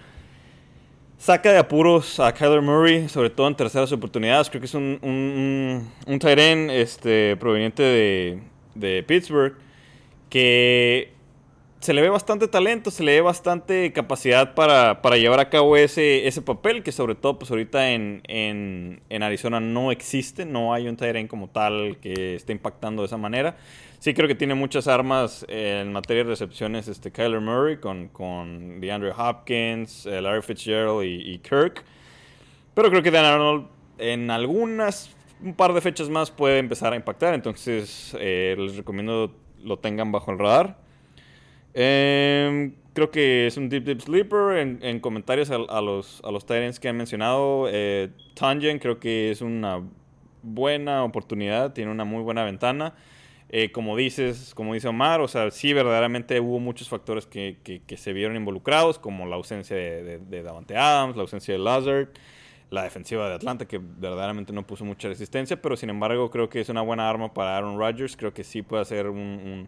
saca 1.17 1.51
de 1.51 1.59
apuros 1.59 2.19
a 2.19 2.33
Kyler 2.33 2.61
Murray, 2.61 3.07
sobre 3.07 3.29
todo 3.29 3.47
en 3.47 3.55
terceras 3.55 3.91
oportunidades. 3.91 4.49
Creo 4.49 4.59
que 4.59 4.65
es 4.65 4.73
un, 4.73 4.99
un, 5.03 5.91
un, 6.07 6.69
este, 6.71 7.37
proveniente 7.37 7.83
de, 7.83 8.39
de 8.73 9.03
Pittsburgh 9.03 9.53
que 10.31 11.11
se 11.81 11.93
le 11.93 12.01
ve 12.01 12.09
bastante 12.09 12.47
talento, 12.47 12.89
se 12.89 13.03
le 13.03 13.15
ve 13.15 13.21
bastante 13.21 13.91
capacidad 13.91 14.53
para, 14.53 15.01
para 15.01 15.17
llevar 15.17 15.39
a 15.39 15.49
cabo 15.49 15.75
ese, 15.75 16.27
ese 16.27 16.41
papel 16.41 16.83
que 16.83 16.91
sobre 16.91 17.15
todo 17.15 17.37
pues 17.37 17.51
ahorita 17.51 17.89
en, 17.91 18.21
en, 18.27 19.01
en 19.09 19.23
Arizona 19.23 19.59
no 19.59 19.91
existe, 19.91 20.45
no 20.45 20.73
hay 20.73 20.87
un 20.87 20.95
Tyrant 20.95 21.27
como 21.27 21.49
tal 21.49 21.97
que 21.99 22.35
esté 22.35 22.53
impactando 22.53 23.01
de 23.01 23.07
esa 23.07 23.17
manera. 23.17 23.57
Sí 23.99 24.13
creo 24.13 24.27
que 24.27 24.35
tiene 24.35 24.55
muchas 24.55 24.87
armas 24.87 25.45
en 25.49 25.91
materia 25.91 26.23
de 26.23 26.29
recepciones 26.29 26.87
este 26.87 27.11
Kyler 27.11 27.41
Murray 27.41 27.77
con, 27.77 28.07
con 28.07 28.79
DeAndre 28.79 29.11
Hopkins, 29.11 30.05
eh, 30.05 30.21
Larry 30.21 30.43
Fitzgerald 30.43 31.03
y, 31.03 31.39
Kirk. 31.39 31.83
Pero 32.73 32.89
creo 32.89 33.03
que 33.03 33.11
Dan 33.11 33.25
Arnold 33.25 33.67
en 33.97 34.31
algunas, 34.31 35.13
un 35.43 35.55
par 35.55 35.73
de 35.73 35.81
fechas 35.81 36.09
más 36.09 36.31
puede 36.31 36.59
empezar 36.59 36.93
a 36.93 36.95
impactar, 36.95 37.33
entonces 37.33 38.15
eh, 38.19 38.55
les 38.57 38.77
recomiendo 38.77 39.35
lo 39.63 39.79
tengan 39.79 40.11
bajo 40.11 40.31
el 40.31 40.39
radar. 40.39 40.77
Em, 41.73 42.73
creo 42.93 43.11
que 43.11 43.47
es 43.47 43.57
un 43.57 43.69
deep 43.69 43.83
deep 43.83 44.01
sleeper. 44.01 44.57
En, 44.81 44.99
comentarios 44.99 45.49
a, 45.51 45.81
los, 45.81 46.21
a 46.23 46.31
los 46.31 46.45
Titans 46.45 46.79
que 46.79 46.89
han 46.89 46.97
mencionado, 46.97 47.67
eh, 47.69 48.09
Tangent 48.35 48.81
creo 48.81 48.99
que 48.99 49.31
es 49.31 49.41
una 49.41 49.81
buena 50.43 51.03
oportunidad, 51.03 51.73
tiene 51.73 51.91
una 51.91 52.05
muy 52.05 52.23
buena 52.23 52.43
ventana. 52.43 52.93
Eh, 53.53 53.71
como 53.73 53.97
dices, 53.97 54.53
como 54.55 54.73
dice 54.73 54.87
Omar, 54.87 55.19
o 55.19 55.27
sea, 55.27 55.51
sí 55.51 55.73
verdaderamente 55.73 56.39
hubo 56.39 56.59
muchos 56.59 56.87
factores 56.87 57.25
que, 57.25 57.57
que, 57.63 57.97
se 57.97 58.13
vieron 58.13 58.37
involucrados, 58.37 58.97
como 58.97 59.25
la 59.25 59.35
ausencia 59.35 59.75
de, 59.75 60.19
de, 60.19 60.41
Davante 60.41 60.77
Adams, 60.77 61.17
la 61.17 61.23
ausencia 61.23 61.53
de 61.53 61.59
Lazard, 61.59 62.07
la 62.71 62.83
defensiva 62.83 63.29
de 63.29 63.35
Atlanta, 63.35 63.67
que 63.67 63.79
verdaderamente 63.79 64.51
no 64.51 64.65
puso 64.65 64.83
mucha 64.83 65.07
resistencia, 65.07 65.61
pero 65.61 65.77
sin 65.77 65.91
embargo 65.91 66.31
creo 66.31 66.49
que 66.49 66.61
es 66.61 66.69
una 66.69 66.81
buena 66.81 67.07
arma 67.07 67.31
para 67.33 67.55
Aaron 67.55 67.77
Rodgers, 67.77 68.17
creo 68.17 68.33
que 68.33 68.43
sí 68.43 68.63
puede 68.63 68.81
hacer 68.81 69.07
un 69.07 69.67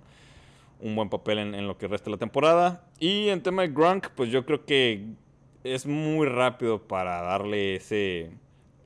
un 0.84 0.96
buen 0.96 1.10
papel 1.10 1.40
en, 1.40 1.66
lo 1.66 1.78
que 1.78 1.88
resta 1.88 2.06
de 2.06 2.12
la 2.12 2.18
temporada. 2.18 2.84
Y 3.00 3.30
en 3.30 3.42
tema 3.42 3.62
de 3.62 3.70
Grunk, 3.70 4.10
pues 4.16 4.30
yo 4.30 4.46
creo 4.46 4.66
que 4.66 5.06
es 5.64 5.86
muy 5.86 6.28
rápido 6.28 6.86
para 6.86 7.22
darle 7.22 7.76
ese, 7.76 8.32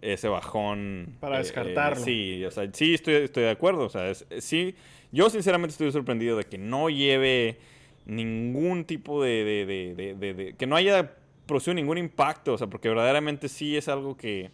ese 0.01 0.27
bajón. 0.27 1.17
Para 1.19 1.38
eh, 1.38 1.39
descartarlo. 1.39 2.03
sí, 2.03 2.45
o 2.45 2.51
sea, 2.51 2.69
sí 2.71 2.93
estoy, 2.93 3.15
estoy 3.15 3.43
de 3.43 3.49
acuerdo. 3.49 3.86
O 3.86 3.89
sea, 3.89 4.13
sí, 4.13 4.75
yo 5.12 5.30
sinceramente 5.32 5.71
estoy 5.71 5.91
sorprendido 5.91 6.38
de 6.38 6.43
que 6.43 6.60
no 6.60 6.89
lleve 6.89 7.58
ningún 8.06 8.86
tipo 8.86 9.21
de, 9.23 9.43
de, 9.43 10.15
de, 10.15 10.34
de 10.34 10.53
que 10.56 10.67
no 10.67 10.75
haya 10.75 11.15
producido 11.47 11.73
ningún 11.73 11.97
impacto. 11.97 12.53
O 12.53 12.57
sea, 12.57 12.67
porque 12.67 12.89
verdaderamente 12.89 13.49
sí 13.49 13.75
es 13.75 13.88
algo 13.88 14.15
que, 14.15 14.51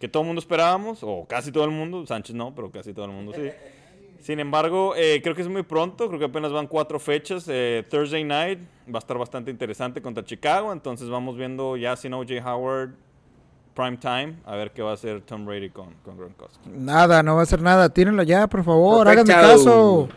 que 0.00 0.08
todo 0.08 0.22
el 0.22 0.26
mundo 0.26 0.40
esperábamos, 0.40 1.00
o 1.02 1.26
casi 1.28 1.52
todo 1.52 1.64
el 1.64 1.70
mundo. 1.70 2.04
Sánchez 2.06 2.34
no, 2.34 2.54
pero 2.54 2.70
casi 2.70 2.92
todo 2.92 3.04
el 3.04 3.12
mundo 3.12 3.32
sí. 3.34 3.50
Sin 4.20 4.40
embargo, 4.40 4.94
eh, 4.96 5.20
creo 5.22 5.34
que 5.34 5.42
es 5.42 5.48
muy 5.48 5.62
pronto, 5.62 6.08
creo 6.08 6.18
que 6.18 6.24
apenas 6.24 6.52
van 6.52 6.66
cuatro 6.66 6.98
fechas. 6.98 7.44
Eh, 7.48 7.84
Thursday 7.88 8.24
night 8.24 8.58
va 8.92 8.96
a 8.96 8.98
estar 8.98 9.16
bastante 9.16 9.50
interesante 9.50 10.02
contra 10.02 10.24
Chicago, 10.24 10.72
entonces 10.72 11.08
vamos 11.08 11.36
viendo 11.36 11.76
ya 11.76 11.94
sin 11.96 12.12
OJ 12.14 12.44
Howard 12.44 12.90
prime 13.78 13.96
time, 13.96 14.34
a 14.44 14.56
ver 14.56 14.72
qué 14.72 14.82
va 14.82 14.90
a 14.90 14.94
hacer 14.94 15.20
Tom 15.20 15.46
Brady 15.46 15.70
con, 15.70 15.94
con 16.04 16.18
Gronkowski. 16.18 16.68
Nada, 16.68 17.22
no 17.22 17.36
va 17.36 17.40
a 17.40 17.42
hacer 17.44 17.62
nada, 17.62 17.88
tírenlo 17.88 18.24
ya, 18.24 18.48
por 18.48 18.64
favor, 18.64 19.06
háganme 19.06 19.32
caso. 19.32 20.08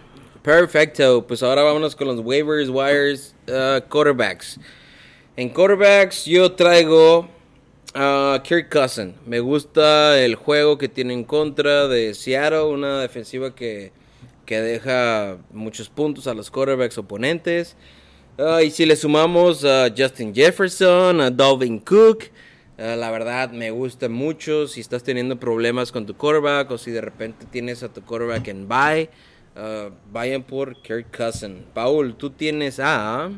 Perfecto, 0.42 1.28
pues 1.28 1.44
ahora 1.44 1.62
vámonos 1.62 1.96
con 1.96 2.08
los 2.08 2.20
waivers, 2.22 2.70
wires, 2.70 3.36
uh, 3.48 3.88
quarterbacks. 3.88 4.60
En 5.38 5.48
quarterbacks 5.48 6.26
yo 6.26 6.52
traigo 6.52 7.30
a 7.94 8.42
Kirk 8.44 8.68
Cousin. 8.68 9.16
Me 9.26 9.40
gusta 9.40 10.20
el 10.20 10.36
juego 10.36 10.78
que 10.78 10.90
tiene 10.90 11.14
en 11.14 11.24
contra 11.24 11.88
de 11.88 12.14
Seattle, 12.14 12.64
una 12.64 13.00
defensiva 13.00 13.56
que, 13.56 13.94
que 14.46 14.60
deja 14.60 15.38
muchos 15.54 15.88
puntos 15.88 16.28
a 16.28 16.34
los 16.34 16.52
quarterbacks 16.52 16.98
oponentes. 16.98 17.78
Ah, 18.38 18.62
y 18.62 18.72
si 18.72 18.86
le 18.86 18.98
sumamos 18.98 19.64
a 19.64 19.88
Justin 19.98 20.36
Jefferson, 20.36 21.22
a 21.22 21.32
Dalvin 21.32 21.80
Cook, 21.80 22.26
ah, 22.78 22.98
la 22.98 23.10
verdad 23.10 23.52
me 23.52 23.72
gusta 23.72 24.10
mucho. 24.10 24.68
Si 24.68 24.82
estás 24.82 25.02
teniendo 25.02 25.40
problemas 25.40 25.94
con 25.94 26.06
tu 26.06 26.18
quarterback 26.18 26.72
o 26.72 26.78
si 26.78 26.92
de 26.92 27.00
repente 27.00 27.46
tienes 27.50 27.84
a 27.84 27.88
tu 27.88 28.02
quarterback 28.02 28.50
en 28.50 28.68
bye, 28.68 29.10
uh, 29.56 29.92
vayan 30.12 30.44
por 30.44 30.82
Kirk 30.82 31.10
Cousin. 31.16 31.64
Paul, 31.74 32.16
tú 32.16 32.32
tienes 32.32 32.82
a 32.82 33.32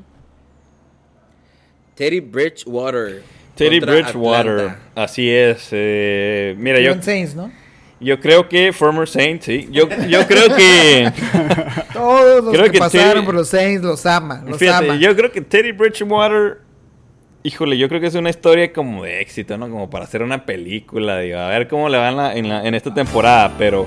Teddy 1.95 2.19
Bridgewater. 2.19 3.23
Teddy 3.55 3.79
Bridgewater, 3.79 4.75
así 4.95 5.29
es. 5.29 5.67
Eh, 5.71 6.55
mira, 6.57 6.79
yo. 6.79 6.99
Saints, 7.01 7.35
¿no? 7.35 7.51
Yo 7.99 8.19
creo 8.19 8.49
que 8.49 8.73
former 8.73 9.07
Saints, 9.07 9.45
sí. 9.45 9.67
Yo, 9.71 9.87
yo 10.09 10.27
creo 10.27 10.55
que. 10.55 11.11
Todos 11.93 12.43
los 12.43 12.69
que, 12.69 12.79
pasaron 12.79 13.23
por 13.23 13.35
los 13.35 13.47
Saints 13.47 13.83
los 13.83 14.05
ama. 14.05 14.43
Los 14.45 14.57
fíjate, 14.57 14.99
yo 14.99 15.15
creo 15.15 15.31
que 15.31 15.41
Teddy 15.41 15.71
Bridgewater. 15.71 16.59
Híjole, 17.43 17.77
yo 17.77 17.89
creo 17.89 17.99
que 17.99 18.07
es 18.07 18.15
una 18.15 18.29
historia 18.29 18.71
como 18.71 19.03
de 19.03 19.21
éxito, 19.21 19.57
¿no? 19.57 19.69
Como 19.69 19.89
para 19.89 20.05
hacer 20.05 20.23
una 20.23 20.45
película, 20.45 21.19
digo. 21.19 21.37
A 21.37 21.49
ver 21.49 21.67
cómo 21.67 21.89
le 21.89 21.97
va 21.97 22.33
en, 22.33 22.45
en, 22.45 22.73
esta 22.73 22.93
temporada, 22.93 23.53
pero. 23.57 23.85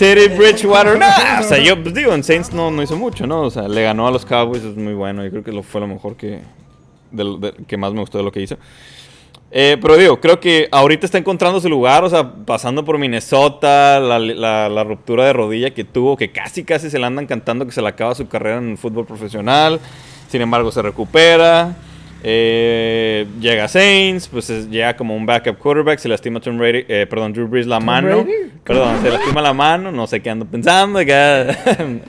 Teddy 0.00 0.34
Bridgewater, 0.34 0.98
no. 0.98 1.06
O 1.40 1.42
sea, 1.42 1.58
yo 1.58 1.80
pues, 1.82 1.94
digo, 1.94 2.14
en 2.14 2.24
Saints 2.24 2.54
no, 2.54 2.70
no 2.70 2.82
hizo 2.82 2.96
mucho, 2.96 3.26
¿no? 3.26 3.42
O 3.42 3.50
sea, 3.50 3.68
le 3.68 3.82
ganó 3.82 4.08
a 4.08 4.10
los 4.10 4.24
Cowboys, 4.24 4.64
es 4.64 4.74
muy 4.74 4.94
bueno. 4.94 5.22
Yo 5.22 5.30
creo 5.30 5.44
que 5.44 5.52
lo, 5.52 5.62
fue 5.62 5.78
lo 5.82 5.86
mejor 5.86 6.16
que, 6.16 6.40
que 7.66 7.76
más 7.76 7.92
me 7.92 8.00
gustó 8.00 8.16
de 8.16 8.24
lo 8.24 8.32
que 8.32 8.40
hizo. 8.40 8.56
Eh, 9.50 9.76
pero 9.78 9.98
digo, 9.98 10.18
creo 10.18 10.40
que 10.40 10.68
ahorita 10.72 11.04
está 11.04 11.18
encontrando 11.18 11.60
su 11.60 11.68
lugar, 11.68 12.02
o 12.02 12.08
sea, 12.08 12.32
pasando 12.46 12.82
por 12.82 12.96
Minnesota, 12.96 14.00
la, 14.00 14.84
ruptura 14.84 15.26
de 15.26 15.34
rodilla 15.34 15.74
que 15.74 15.84
tuvo, 15.84 16.16
que 16.16 16.30
casi 16.32 16.64
casi 16.64 16.88
se 16.88 16.98
le 16.98 17.04
andan 17.04 17.26
cantando 17.26 17.66
que 17.66 17.72
se 17.72 17.82
le 17.82 17.88
acaba 17.88 18.14
su 18.14 18.26
carrera 18.26 18.56
en 18.56 18.70
el 18.70 18.78
fútbol 18.78 19.04
profesional. 19.04 19.80
Sin 20.30 20.40
embargo, 20.40 20.72
se 20.72 20.80
recupera. 20.80 21.76
Eh, 22.22 23.26
llega 23.40 23.66
Saints, 23.68 24.28
pues 24.28 24.68
llega 24.68 24.94
como 24.96 25.16
un 25.16 25.24
backup 25.24 25.58
quarterback, 25.58 25.98
se 25.98 26.08
lastima 26.08 26.40
Tom 26.40 26.58
Brady, 26.58 26.84
eh, 26.88 27.06
perdón, 27.08 27.32
Drew 27.32 27.48
Brees 27.48 27.66
la 27.66 27.80
mano. 27.80 28.26
Perdón, 28.64 29.00
se 29.02 29.10
lastima 29.10 29.40
la 29.40 29.52
mano, 29.52 29.90
no 29.90 30.06
sé 30.06 30.20
qué 30.20 30.30
ando 30.30 30.44
pensando. 30.44 30.98
Que, 31.00 31.56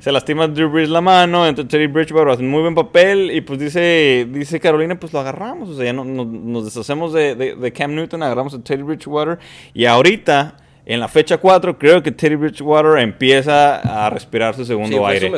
se 0.00 0.12
lastima 0.12 0.46
Drew 0.46 0.68
Brees 0.68 0.88
la 0.88 1.00
mano, 1.00 1.46
entonces 1.46 1.70
Teddy 1.70 1.86
Bridgewater 1.86 2.28
hace 2.28 2.42
un 2.42 2.50
muy 2.50 2.60
buen 2.60 2.74
papel 2.74 3.30
y 3.32 3.40
pues 3.40 3.58
dice, 3.58 4.26
dice 4.30 4.60
Carolina, 4.60 4.98
pues 5.00 5.12
lo 5.12 5.20
agarramos, 5.20 5.70
o 5.70 5.76
sea, 5.76 5.86
ya 5.86 5.92
no, 5.92 6.04
nos 6.04 6.64
deshacemos 6.64 7.12
de, 7.12 7.34
de, 7.34 7.72
Cam 7.72 7.94
Newton, 7.94 8.22
agarramos 8.22 8.54
a 8.54 8.62
Teddy 8.62 8.82
Bridgewater 8.82 9.38
y 9.74 9.86
ahorita... 9.86 10.56
En 10.88 11.00
la 11.00 11.08
fecha 11.08 11.36
4 11.36 11.78
creo 11.78 12.00
que 12.00 12.12
Teddy 12.12 12.36
Bridgewater 12.36 13.02
empieza 13.02 14.04
a 14.04 14.08
respirar 14.08 14.54
su 14.54 14.64
segundo 14.64 15.04
aire. 15.04 15.32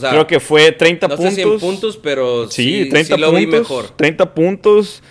creo 0.00 0.26
que 0.26 0.40
fue 0.40 0.72
30 0.72 1.08
puntos. 1.08 1.34
Sé 1.34 1.42
100 1.42 1.58
puntos, 1.60 1.96
pero 1.98 2.50
sí, 2.50 2.88
30 2.88 3.16
puntos, 3.16 3.46
mejor. 3.46 3.90
30 3.90 4.34
puntos. 4.34 5.02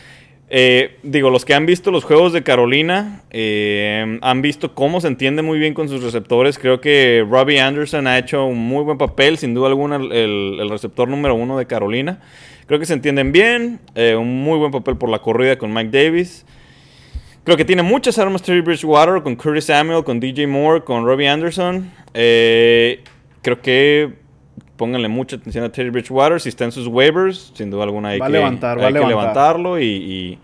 Eh, 0.50 0.98
digo, 1.04 1.30
los 1.30 1.46
que 1.46 1.54
han 1.54 1.68
visto 1.68 1.92
los 1.92 2.04
juegos 2.04 2.32
de 2.32 2.44
Carolina 2.44 3.24
eh, 3.32 4.20
han 4.22 4.42
visto 4.42 4.76
cómo 4.76 5.02
se 5.02 5.08
entiende 5.08 5.44
muy 5.44 5.60
bien 5.60 5.76
con 5.76 5.88
sus 5.88 6.02
receptores. 6.02 6.58
Creo 6.58 6.82
que 6.82 7.24
Robbie 7.30 7.60
Anderson 7.60 8.08
ha 8.08 8.18
hecho 8.18 8.46
un 8.46 8.58
muy 8.58 8.84
buen 8.84 8.98
papel, 8.98 9.38
sin 9.38 9.54
duda 9.54 9.68
alguna, 9.68 9.98
el, 9.98 10.68
receptor 10.68 11.08
número 11.08 11.36
uno 11.36 11.60
de 11.60 11.68
Carolina. 11.68 12.22
Creo 12.66 12.80
que 12.80 12.88
se 12.88 12.94
entienden 12.94 13.32
bien, 13.32 13.80
eh, 13.94 14.16
un 14.16 14.44
muy 14.44 14.58
buen 14.58 14.72
papel 14.72 14.98
por 14.98 15.10
la 15.10 15.20
corrida 15.20 15.60
con 15.60 15.72
Mike 15.72 15.96
Davis. 15.96 16.44
Creo 17.46 17.56
que 17.56 17.64
tiene 17.64 17.84
muchas 17.84 18.18
armas 18.18 18.42
Terry 18.42 18.62
Bridgewater, 18.62 19.22
con 19.24 19.36
Curtis 19.36 19.66
Samuel, 19.66 20.04
con 20.04 20.20
DJ 20.20 20.48
Moore, 20.48 20.84
con 20.84 21.06
Robbie 21.06 21.28
Anderson. 21.28 21.92
creo 22.12 23.62
que 23.62 24.26
pónganle 24.76 25.08
mucha 25.08 25.38
atención 25.38 25.64
a 25.64 25.72
Teddy 25.72 25.90
Bridgewater. 25.90 26.42
Si 26.42 26.50
está 26.50 26.66
en 26.66 26.72
sus 26.72 26.88
waivers, 26.88 27.52
sin 27.56 27.70
duda 27.70 27.84
alguna 27.84 28.10
hay, 28.10 28.20
que, 28.20 28.30
levantar, 28.30 28.80
hay 28.80 28.94
que 28.94 29.00
levantarlo 29.00 29.80
y, 29.80 30.40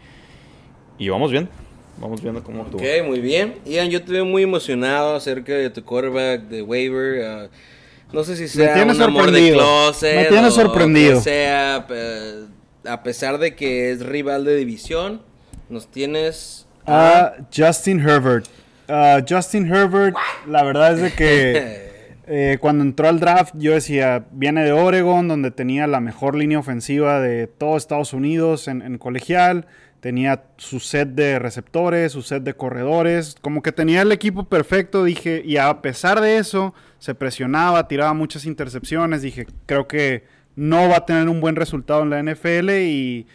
y, 0.97 1.09
vamos 1.09 1.31
bien. 1.31 1.49
Vamos 1.97 2.21
viendo 2.21 2.43
cómo 2.43 2.63
actúa. 2.63 2.79
Ok, 2.79 3.07
muy 3.07 3.19
bien. 3.19 3.55
Ian, 3.65 3.89
yo 3.89 4.01
te 4.01 4.11
veo 4.11 4.25
muy 4.25 4.43
emocionado 4.43 5.15
acerca 5.15 5.53
de 5.53 5.69
tu 5.69 5.83
quarterback 5.83 6.41
de 6.43 6.61
waiver. 6.61 7.45
Uh, 7.45 8.15
no 8.15 8.23
sé 8.23 8.35
si 8.35 8.47
sea 8.47 8.83
un 8.83 9.01
amor 9.01 9.31
de 9.31 9.51
closet. 9.51 10.15
Me 10.15 10.25
tiene 10.25 10.49
sorprendido. 10.51 11.21
sea, 11.21 11.87
a 12.85 13.03
pesar 13.03 13.37
de 13.37 13.55
que 13.55 13.91
es 13.91 14.05
rival 14.05 14.45
de 14.45 14.55
división, 14.55 15.21
nos 15.69 15.87
tienes... 15.87 16.67
A 16.85 17.33
Justin 17.55 17.99
Herbert. 17.99 18.45
Uh, 18.87 19.23
Justin 19.27 19.71
Herbert, 19.71 20.15
la 20.47 20.63
verdad 20.63 20.93
es 20.93 21.01
de 21.01 21.11
que... 21.13 21.91
Eh, 22.33 22.59
cuando 22.61 22.85
entró 22.85 23.09
al 23.09 23.19
draft, 23.19 23.55
yo 23.57 23.73
decía, 23.73 24.23
viene 24.31 24.63
de 24.63 24.71
Oregon, 24.71 25.27
donde 25.27 25.51
tenía 25.51 25.85
la 25.85 25.99
mejor 25.99 26.35
línea 26.35 26.59
ofensiva 26.59 27.19
de 27.19 27.47
todo 27.47 27.75
Estados 27.75 28.13
Unidos 28.13 28.69
en, 28.69 28.97
colegial. 28.99 29.65
Tenía 29.99 30.43
su 30.55 30.79
set 30.79 31.09
de 31.09 31.39
receptores, 31.39 32.13
su 32.13 32.21
set 32.21 32.43
de 32.43 32.53
corredores. 32.53 33.35
Como 33.41 33.61
que 33.61 33.73
tenía 33.73 34.01
el 34.03 34.13
equipo 34.13 34.45
perfecto, 34.45 35.03
dije. 35.03 35.41
Y 35.43 35.57
a 35.57 35.81
pesar 35.81 36.21
de 36.21 36.37
eso, 36.37 36.73
se 36.99 37.15
presionaba, 37.15 37.89
tiraba 37.89 38.13
muchas 38.13 38.45
intercepciones. 38.45 39.21
Dije, 39.21 39.45
creo 39.65 39.89
que 39.89 40.23
no 40.55 40.87
va 40.87 40.97
a 40.97 41.05
tener 41.05 41.27
un 41.27 41.41
buen 41.41 41.57
resultado 41.57 42.03
en 42.03 42.11
la 42.11 42.23
NFL. 42.23 42.69
Y 42.69 43.27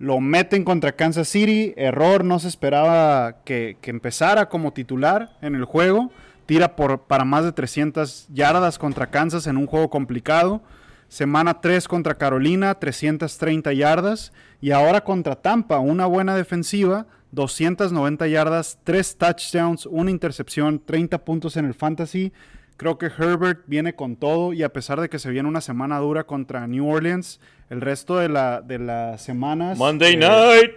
Lo 0.00 0.18
meten 0.18 0.64
contra 0.64 0.92
Kansas 0.92 1.28
City. 1.28 1.74
Error, 1.76 2.24
no 2.24 2.38
se 2.38 2.48
esperaba 2.48 3.42
que, 3.44 3.76
que 3.82 3.90
empezara 3.90 4.48
como 4.48 4.72
titular 4.72 5.36
en 5.42 5.54
el 5.54 5.66
juego. 5.66 6.10
Tira 6.46 6.74
por, 6.74 7.02
para 7.02 7.26
más 7.26 7.44
de 7.44 7.52
300 7.52 8.26
yardas 8.32 8.78
contra 8.78 9.10
Kansas 9.10 9.46
en 9.46 9.58
un 9.58 9.66
juego 9.66 9.90
complicado. 9.90 10.62
Semana 11.08 11.60
3 11.60 11.86
contra 11.86 12.16
Carolina, 12.16 12.76
330 12.76 13.74
yardas. 13.74 14.32
Y 14.62 14.70
ahora 14.70 15.04
contra 15.04 15.36
Tampa, 15.36 15.80
una 15.80 16.06
buena 16.06 16.34
defensiva, 16.34 17.06
290 17.32 18.26
yardas, 18.26 18.78
3 18.84 19.18
touchdowns, 19.18 19.84
una 19.84 20.10
intercepción, 20.10 20.80
30 20.82 21.26
puntos 21.26 21.58
en 21.58 21.66
el 21.66 21.74
fantasy. 21.74 22.32
Creo 22.78 22.96
que 22.96 23.06
Herbert 23.06 23.64
viene 23.66 23.94
con 23.94 24.16
todo 24.16 24.54
y 24.54 24.62
a 24.62 24.72
pesar 24.72 24.98
de 24.98 25.10
que 25.10 25.18
se 25.18 25.28
viene 25.28 25.46
una 25.46 25.60
semana 25.60 25.98
dura 25.98 26.24
contra 26.24 26.66
New 26.66 26.88
Orleans, 26.88 27.38
el 27.70 27.80
resto 27.80 28.18
de, 28.18 28.28
la, 28.28 28.60
de 28.60 28.78
las 28.78 29.22
semanas... 29.22 29.78
Monday 29.78 30.14
eh, 30.14 30.16
night. 30.16 30.70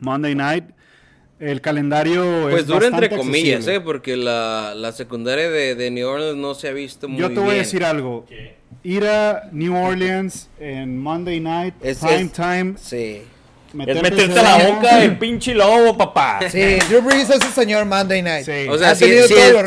Monday 0.00 0.34
night. 0.34 0.64
El 1.40 1.60
calendario 1.60 2.42
Pues 2.50 2.62
es 2.62 2.66
dura 2.66 2.86
entre 2.86 3.08
comillas, 3.10 3.56
accesible. 3.56 3.76
¿eh? 3.76 3.80
Porque 3.80 4.16
la, 4.16 4.72
la 4.76 4.92
secundaria 4.92 5.50
de, 5.50 5.74
de 5.74 5.90
New 5.90 6.06
Orleans 6.08 6.36
no 6.36 6.54
se 6.54 6.68
ha 6.68 6.72
visto 6.72 7.08
muy 7.08 7.20
Yo 7.20 7.28
te 7.28 7.34
voy 7.36 7.44
bien. 7.44 7.54
a 7.56 7.58
decir 7.58 7.84
algo. 7.84 8.26
Ir 8.82 9.04
a 9.06 9.48
New 9.52 9.74
Orleans 9.76 10.48
en 10.60 10.98
Monday 10.98 11.40
night, 11.40 11.74
Es- 11.82 11.98
prime 11.98 12.22
es- 12.22 12.32
time, 12.32 12.74
Sí. 12.78 13.22
Es 13.68 13.74
meterte 13.74 14.02
meterte 14.02 14.24
ese 14.30 14.38
a 14.40 14.58
la 14.58 14.68
boca 14.70 14.96
del 14.98 15.18
pinche 15.18 15.52
lobo, 15.52 15.96
papá. 15.98 16.38
Sí, 16.48 16.60
Drew 16.88 17.02
Brees 17.02 17.28
es 17.28 17.44
el 17.44 17.52
señor 17.52 17.84
Monday 17.86 18.22
Night. 18.22 18.44
Sí. 18.46 18.68
O 18.68 18.78
sea, 18.78 18.94
si, 18.94 19.04
si 19.06 19.10
es, 19.10 19.26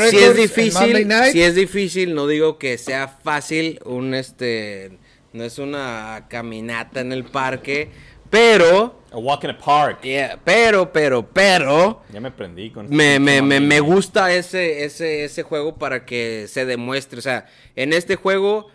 si 0.09 0.17
es 0.17 0.35
difícil, 0.37 1.07
si 1.33 1.41
es 1.41 1.55
difícil, 1.55 2.15
no 2.15 2.25
digo 2.25 2.57
que 2.57 2.77
sea 2.77 3.09
fácil 3.09 3.79
un 3.83 4.13
este, 4.13 4.91
no 5.37 5.43
es 5.43 5.59
una 5.59 6.25
caminata 6.29 6.99
en 6.99 7.13
el 7.13 7.23
parque, 7.23 7.89
pero, 8.29 8.99
A 9.11 9.17
walk 9.17 9.43
in 9.45 9.51
the 9.51 9.63
park. 9.63 10.01
yeah, 10.01 10.37
pero, 10.43 10.91
pero, 10.91 11.25
pero, 11.25 12.01
Ya 12.11 12.19
me 12.19 12.31
prendí 12.31 12.71
con 12.71 12.89
me, 12.89 13.13
este 13.13 13.19
me, 13.21 13.41
me, 13.41 13.59
me 13.59 13.79
gusta 13.79 14.33
ese, 14.33 14.83
ese, 14.83 15.23
ese 15.23 15.43
juego 15.43 15.75
para 15.75 16.05
que 16.05 16.45
se 16.49 16.65
demuestre, 16.65 17.19
o 17.19 17.21
sea, 17.21 17.45
en 17.75 17.93
este 17.93 18.15
juego 18.17 18.67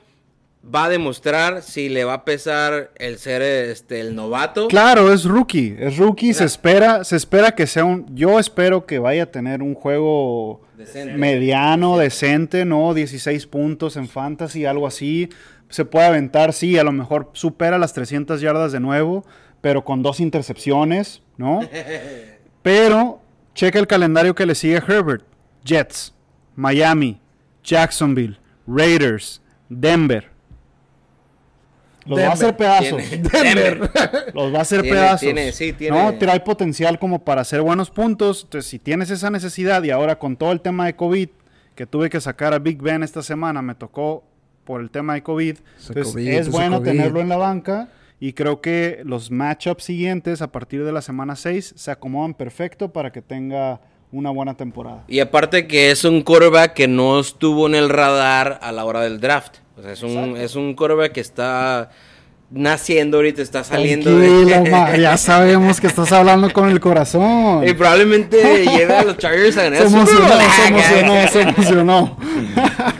va 0.65 0.85
a 0.85 0.89
demostrar 0.89 1.61
si 1.63 1.89
le 1.89 2.05
va 2.05 2.15
a 2.15 2.25
pesar 2.25 2.93
el 2.97 3.19
ser 3.19 3.43
este, 3.43 4.01
el 4.01 4.15
novato. 4.15 4.69
Claro, 4.69 5.13
es 5.13 5.25
rookie, 5.25 5.77
es 5.79 5.97
rookie, 5.97 6.33
se 6.33 6.45
espera, 6.45 7.03
se 7.05 7.17
espera 7.17 7.53
que 7.55 7.67
sea 7.67 7.85
un, 7.85 8.07
yo 8.15 8.39
espero 8.39 8.87
que 8.87 9.01
vaya 9.01 9.25
a 9.25 9.27
tener 9.27 9.61
un 9.61 9.75
juego 9.75 10.63
Decente. 10.77 11.15
mediano, 11.15 11.99
decente, 11.99 12.65
¿no? 12.65 12.95
16 12.95 13.47
puntos 13.49 13.97
en 13.97 14.09
fantasy, 14.09 14.65
algo 14.65 14.87
así. 14.87 15.29
Se 15.73 15.85
puede 15.87 16.05
aventar, 16.07 16.53
sí, 16.53 16.77
a 16.79 16.85
lo 16.85 16.93
mejor 16.93 17.31
supera 17.33 17.79
las 17.79 17.95
300 17.95 18.41
yardas 18.43 18.73
de 18.73 18.81
nuevo, 18.81 19.25
pero 19.63 19.85
con 19.85 20.03
dos 20.03 20.21
intercepciones, 20.21 21.23
¿no? 21.39 21.61
Pero 22.63 23.21
checa 23.55 23.79
el 23.79 23.87
calendario 23.87 24.35
que 24.35 24.47
le 24.47 24.55
sigue 24.55 24.77
a 24.77 24.85
Herbert. 24.87 25.25
Jets, 25.65 26.15
Miami, 26.55 27.21
Jacksonville, 27.65 28.39
Raiders, 28.67 29.41
Denver. 29.69 30.31
Los 32.05 32.19
va 32.19 32.27
a 32.29 32.33
hacer 32.33 32.57
pedazos. 32.57 33.03
Tiene- 33.03 33.29
Denver. 33.33 33.91
Los 34.35 34.53
va 34.55 34.59
a 34.59 34.63
hacer 34.63 34.83
Tiene- 34.83 34.97
pedazos. 34.97 35.21
tiene- 35.21 35.53
sí, 35.53 35.73
tiene- 35.73 35.97
No, 36.03 36.19
trae 36.19 36.41
potencial 36.41 36.99
como 36.99 37.25
para 37.25 37.41
hacer 37.43 37.63
buenos 37.63 37.91
puntos. 37.91 38.43
Entonces, 38.45 38.69
si 38.71 38.79
tienes 38.79 39.11
esa 39.11 39.31
necesidad 39.31 39.83
y 39.85 39.91
ahora 39.91 40.19
con 40.19 40.37
todo 40.37 40.53
el 40.53 40.61
tema 40.61 40.87
de 40.87 40.97
COVID, 40.97 41.29
que 41.75 41.87
tuve 41.87 42.11
que 42.11 42.21
sacar 42.21 42.53
a 42.55 42.59
Big 42.59 42.83
Ben 42.83 43.03
esta 43.03 43.23
semana, 43.23 43.63
me 43.63 43.75
tocó 43.75 44.25
por 44.65 44.81
el 44.81 44.91
tema 44.91 45.15
de 45.15 45.23
COVID. 45.23 45.57
Ese 45.79 45.89
Entonces, 45.89 46.13
COVID, 46.13 46.29
es 46.29 46.51
bueno 46.51 46.79
COVID. 46.79 46.91
tenerlo 46.91 47.21
en 47.21 47.29
la 47.29 47.37
banca. 47.37 47.89
Y 48.21 48.35
creo 48.35 48.61
que 48.61 49.03
los 49.05 49.31
matchups 49.33 49.83
siguientes, 49.83 50.43
a 50.43 50.53
partir 50.53 50.85
de 50.85 50.93
la 50.93 51.03
semana 51.03 51.35
6, 51.35 51.75
se 51.77 51.91
acomodan 51.91 52.35
perfecto 52.35 52.93
para 52.93 53.11
que 53.11 53.21
tenga 53.21 53.81
una 54.13 54.31
buena 54.31 54.55
temporada. 54.55 55.05
Y 55.09 55.19
aparte 55.19 55.67
que 55.67 55.91
es 55.91 56.05
un 56.05 56.23
quarterback 56.23 56.75
que 56.75 56.87
no 56.87 57.19
estuvo 57.19 57.67
en 57.67 57.75
el 57.75 57.89
radar 57.89 58.61
a 58.63 58.71
la 58.71 58.85
hora 58.85 59.01
del 59.01 59.21
draft. 59.21 59.57
O 59.77 59.83
sea, 59.83 59.93
es 59.93 60.03
un, 60.03 60.37
es 60.37 60.55
un 60.55 60.75
quarterback 60.75 61.13
que 61.13 61.21
está 61.21 61.91
naciendo 62.55 63.17
ahorita, 63.17 63.41
está 63.41 63.65
saliendo 63.65 64.11
Tranquilo, 64.11 64.65
ma, 64.71 64.95
ya 64.97 65.17
sabemos 65.17 65.81
que 65.81 65.87
estás 65.87 66.13
hablando 66.13 66.53
con 66.53 66.69
el 66.69 66.81
corazón. 66.81 67.67
Y 67.67 67.73
probablemente 67.75 68.65
lleve 68.67 68.95
a 68.95 69.05
los 69.05 69.17
Chargers 69.19 69.57
a 69.57 69.63
ganar 69.65 69.81
Se 69.81 69.87
emocionó, 69.87 70.29
se 70.29 70.69
emocionó, 70.69 71.29
se 71.29 71.41
emocionó. 71.49 72.17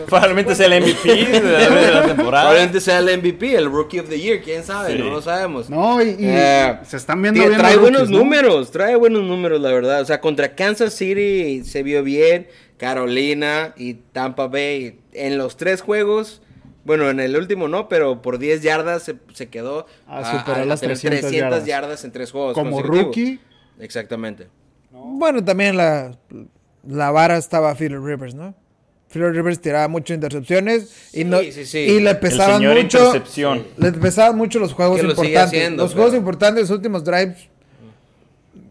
Probablemente 0.07 0.55
sea 0.55 0.67
el 0.67 0.83
MVP 0.83 1.09
de 1.09 1.41
la, 1.41 1.69
de 1.71 1.91
la 1.93 2.03
temporada. 2.07 2.45
Probablemente 2.45 2.81
sea 2.81 2.99
el 2.99 3.19
MVP, 3.19 3.55
el 3.55 3.67
Rookie 3.71 4.01
of 4.01 4.09
the 4.09 4.19
Year, 4.21 4.41
quién 4.43 4.63
sabe, 4.65 4.93
Sí. 4.93 4.99
no 4.99 5.11
lo 5.11 5.23
sabemos. 5.23 5.69
No, 5.71 6.03
y, 6.03 6.09
y 6.11 6.17
Eh, 6.21 6.77
se 6.87 6.97
están 6.97 7.21
viendo 7.23 7.41
bien 7.47 7.59
Trae 7.59 7.77
buenos 7.77 8.03
rookies, 8.03 8.17
¿no? 8.17 8.25
números, 8.25 8.71
trae 8.71 8.97
buenos 8.97 9.23
números, 9.23 9.61
la 9.61 9.71
verdad. 9.71 10.01
O 10.01 10.05
sea, 10.05 10.21
contra 10.21 10.55
Kansas 10.55 10.95
City 10.95 11.63
se 11.65 11.83
vio 11.83 12.03
bien, 12.03 12.47
Carolina 12.79 13.75
y 13.77 13.95
Tampa 13.95 14.47
Bay. 14.49 14.99
En 15.13 15.39
los 15.39 15.57
tres 15.57 15.83
juegos, 15.83 16.43
bueno, 16.85 17.09
en 17.11 17.21
el 17.21 17.37
último 17.37 17.69
no, 17.69 17.89
pero 17.89 18.23
por 18.23 18.39
10 18.39 18.63
yardas 18.63 19.03
se, 19.05 19.17
se 19.35 19.49
quedó 19.49 19.87
A 20.07 20.39
superar 20.39 20.67
las 20.67 20.81
tener 20.81 20.99
300 20.99 21.31
yardas. 21.33 21.65
yardas. 21.67 22.05
en 22.05 22.13
tres 22.13 22.31
juegos. 22.33 22.55
Como 22.55 22.83
rookie, 22.83 23.41
Exactamente. 23.79 24.49
Bueno, 24.91 25.45
también 25.45 25.77
la, 25.77 26.17
la 26.87 27.11
vara 27.11 27.37
estaba 27.39 27.75
Philip 27.75 28.01
Rivers, 28.05 28.35
¿no? 28.35 28.55
Philip 29.13 29.29
Rivers 29.33 29.61
tiraba 29.61 29.89
muchas 29.89 30.15
intercepciones 30.15 31.11
y, 31.13 31.19
Sí, 31.19 31.25
no, 31.25 31.41
sí, 31.41 31.65
sí. 31.67 31.79
y 31.79 32.01
le 32.01 32.15
pesaban 32.15 32.63
mucho. 32.65 33.13
Le 33.77 33.93
pesaban 33.93 34.37
mucho 34.37 34.59
los 34.59 34.73
juegos 34.73 34.97
Que 34.97 35.03
lo 35.03 35.11
importantes. 35.11 35.43
haciendo, 35.43 35.83
los 35.83 35.93
juegos 35.95 36.15
importantes, 36.15 36.63
los 36.63 36.71
últimos 36.71 37.05
drives, 37.05 37.49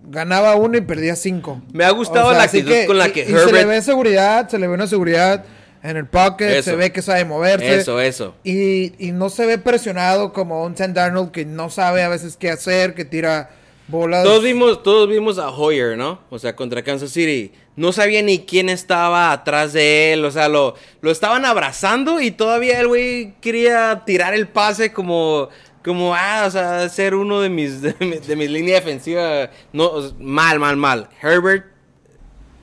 ganaba 0.10 0.56
uno 0.56 0.78
y 0.78 0.82
perdía 0.82 1.16
cinco. 1.16 1.62
Me 1.74 1.84
ha 1.86 1.92
gustado 1.92 2.32
la 2.34 2.44
actitud 2.44 2.74
con 2.88 2.98
la 2.98 3.08
y- 3.08 3.12
que 3.12 3.22
y 3.22 3.26
se 3.26 3.32
le 3.34 3.40
Herbert- 3.46 3.68
ve 3.68 3.82
seguridad, 3.82 4.50
se 4.50 4.60
le 4.60 4.68
ve 4.68 4.74
una 4.74 4.88
seguridad 4.88 5.44
en 5.84 5.98
el 5.98 6.06
pocket, 6.06 6.50
Eso. 6.60 6.72
se 6.72 6.76
ve 6.76 6.92
que 6.92 7.02
sabe 7.02 7.26
moverse. 7.26 7.76
Eso, 7.80 8.00
eso. 8.00 8.36
Y, 8.44 8.94
y 9.04 9.12
no 9.12 9.30
se 9.30 9.46
ve 9.46 9.58
presionado 9.58 10.32
como 10.34 10.64
un 10.64 10.78
Sam 10.78 10.94
Darnold 10.94 11.32
que 11.32 11.46
no 11.46 11.70
sabe 11.70 12.04
a 12.04 12.10
veces 12.10 12.38
qué 12.38 12.50
hacer, 12.52 12.94
que 12.94 13.04
tira 13.06 13.50
bolas. 13.88 14.24
Todos 14.24 14.44
vimos, 14.44 14.84
todos 14.84 15.10
vimos 15.10 15.38
a 15.40 15.50
Hoyer, 15.50 15.98
¿no? 15.98 16.20
O 16.30 16.38
sea, 16.40 16.56
contra 16.56 16.84
Kansas 16.84 17.12
City. 17.12 17.52
No 17.76 17.92
sabía 17.94 18.22
ni 18.22 18.40
quién 18.40 18.70
estaba 18.70 19.32
atrás 19.32 19.74
de 19.74 20.14
él. 20.14 20.24
O 20.26 20.32
sea, 20.32 20.48
lo, 20.50 20.76
lo 21.02 21.10
estaban 21.12 21.46
abrazando 21.46 22.22
y 22.22 22.32
todavía 22.32 22.80
el 22.80 22.88
güey 22.88 23.34
quería 23.42 24.04
tirar 24.06 24.34
el 24.34 24.48
pase 24.48 24.94
como, 24.94 25.50
como, 25.84 26.14
ah, 26.14 26.44
o 26.48 26.52
sea, 26.52 26.88
ser 26.90 27.16
uno 27.16 27.42
de 27.42 27.50
mis, 27.50 27.82
de, 27.82 27.96
mi- 28.00 28.18
de 28.18 28.36
mis 28.36 28.50
líneas 28.52 28.84
defensivas. 28.86 29.50
No, 29.74 29.92
mal, 30.20 30.60
mal, 30.60 30.78
mal. 30.78 31.10
Herbert 31.22 31.66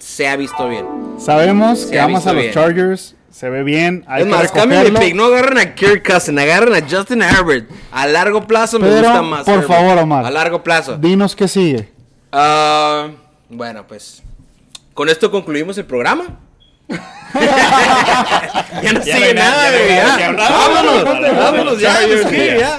se 0.08 0.26
ha 0.28 0.36
visto 0.36 0.68
bien. 0.68 0.86
sabemos 1.18 1.80
Se 1.80 1.90
que 1.90 2.00
amas 2.00 2.26
a 2.26 2.32
los 2.32 2.42
bien. 2.42 2.54
Chargers, 2.54 3.14
se 3.30 3.50
ve 3.50 3.62
bien, 3.62 4.04
hay 4.08 4.22
es 4.22 4.28
que 4.28 4.34
más, 4.34 4.50
cambien 4.52 4.94
pick. 4.94 5.14
No 5.14 5.26
agarren 5.26 5.58
a 5.58 5.74
Kirk 5.74 6.02
Cousin, 6.10 6.38
agarren 6.38 6.74
a 6.74 6.80
Justin 6.88 7.22
Herbert. 7.22 7.68
A 7.92 8.06
largo 8.06 8.46
plazo 8.46 8.78
me 8.78 8.88
Pero, 8.88 9.02
gusta 9.02 9.22
más. 9.22 9.44
por 9.44 9.54
Herbert. 9.54 9.68
favor, 9.68 9.98
Omar. 9.98 10.24
A 10.24 10.30
largo 10.30 10.62
plazo. 10.62 10.96
Dinos 10.96 11.36
qué 11.36 11.46
sigue. 11.46 11.90
Ah, 12.32 13.08
bueno, 13.48 13.86
pues 13.86 14.22
con 14.94 15.08
esto 15.08 15.30
concluimos 15.30 15.76
el 15.78 15.84
programa. 15.84 16.24
ya 18.82 18.92
no 18.92 19.04
Ya 19.04 19.16
sigue 19.16 19.34
no 19.34 19.40
nada, 19.40 19.70
ya 19.70 20.18
ya. 20.18 20.32
Vámonos, 20.32 21.04
Vámonos, 21.04 21.36
vámonos. 21.38 21.80
Ya. 21.80 21.98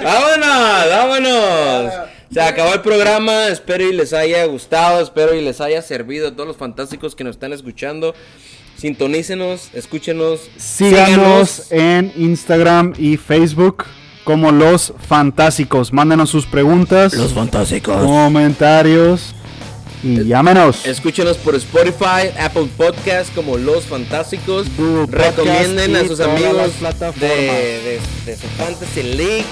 Vámonos, 0.03 0.89
vámonos. 0.89 1.93
Se 2.31 2.41
acabó 2.41 2.73
el 2.75 2.81
programa, 2.81 3.47
espero 3.47 3.89
y 3.89 3.93
les 3.93 4.13
haya 4.13 4.45
gustado, 4.45 5.01
espero 5.01 5.33
y 5.33 5.41
les 5.41 5.61
haya 5.61 5.81
servido 5.81 6.27
a 6.27 6.31
todos 6.31 6.47
los 6.47 6.57
fantásticos 6.57 7.15
que 7.15 7.23
nos 7.23 7.35
están 7.35 7.53
escuchando. 7.53 8.13
Sintonícenos, 8.77 9.69
escúchenos, 9.73 10.41
Síganos 10.57 11.71
en 11.71 12.13
Instagram 12.15 12.93
y 12.97 13.17
Facebook 13.17 13.85
como 14.23 14.51
Los 14.51 14.93
Fantásticos. 15.07 15.91
Mándenos 15.91 16.29
sus 16.29 16.45
preguntas, 16.45 17.15
fantásticos. 17.33 17.97
comentarios 17.97 19.33
y 20.03 20.23
llámenos. 20.23 20.85
Escúchenos 20.85 21.35
por 21.37 21.55
Spotify, 21.55 22.29
Apple 22.39 22.69
Podcast 22.77 23.33
como 23.33 23.57
Los 23.57 23.85
Fantásticos. 23.85 24.67
Podcast 24.69 25.11
Recomienden 25.11 25.95
a 25.95 26.05
sus 26.05 26.19
amigos 26.19 26.73
de, 26.73 26.79
plataformas. 26.79 27.19
de, 27.21 27.99
de 28.25 28.37
su 28.37 28.47
Fantasy 28.49 29.03
League. 29.03 29.45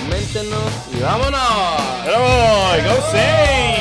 Coméntenos 0.00 0.72
y 0.92 1.00
vámonos. 1.00 1.40
¡Bravo! 2.04 2.26
¡Go 2.84 3.10
Saints! 3.10 3.80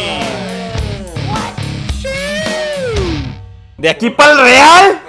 De 3.77 3.89
aquí 3.89 4.10
para 4.10 4.32
el 4.34 4.39
Real. 4.41 5.09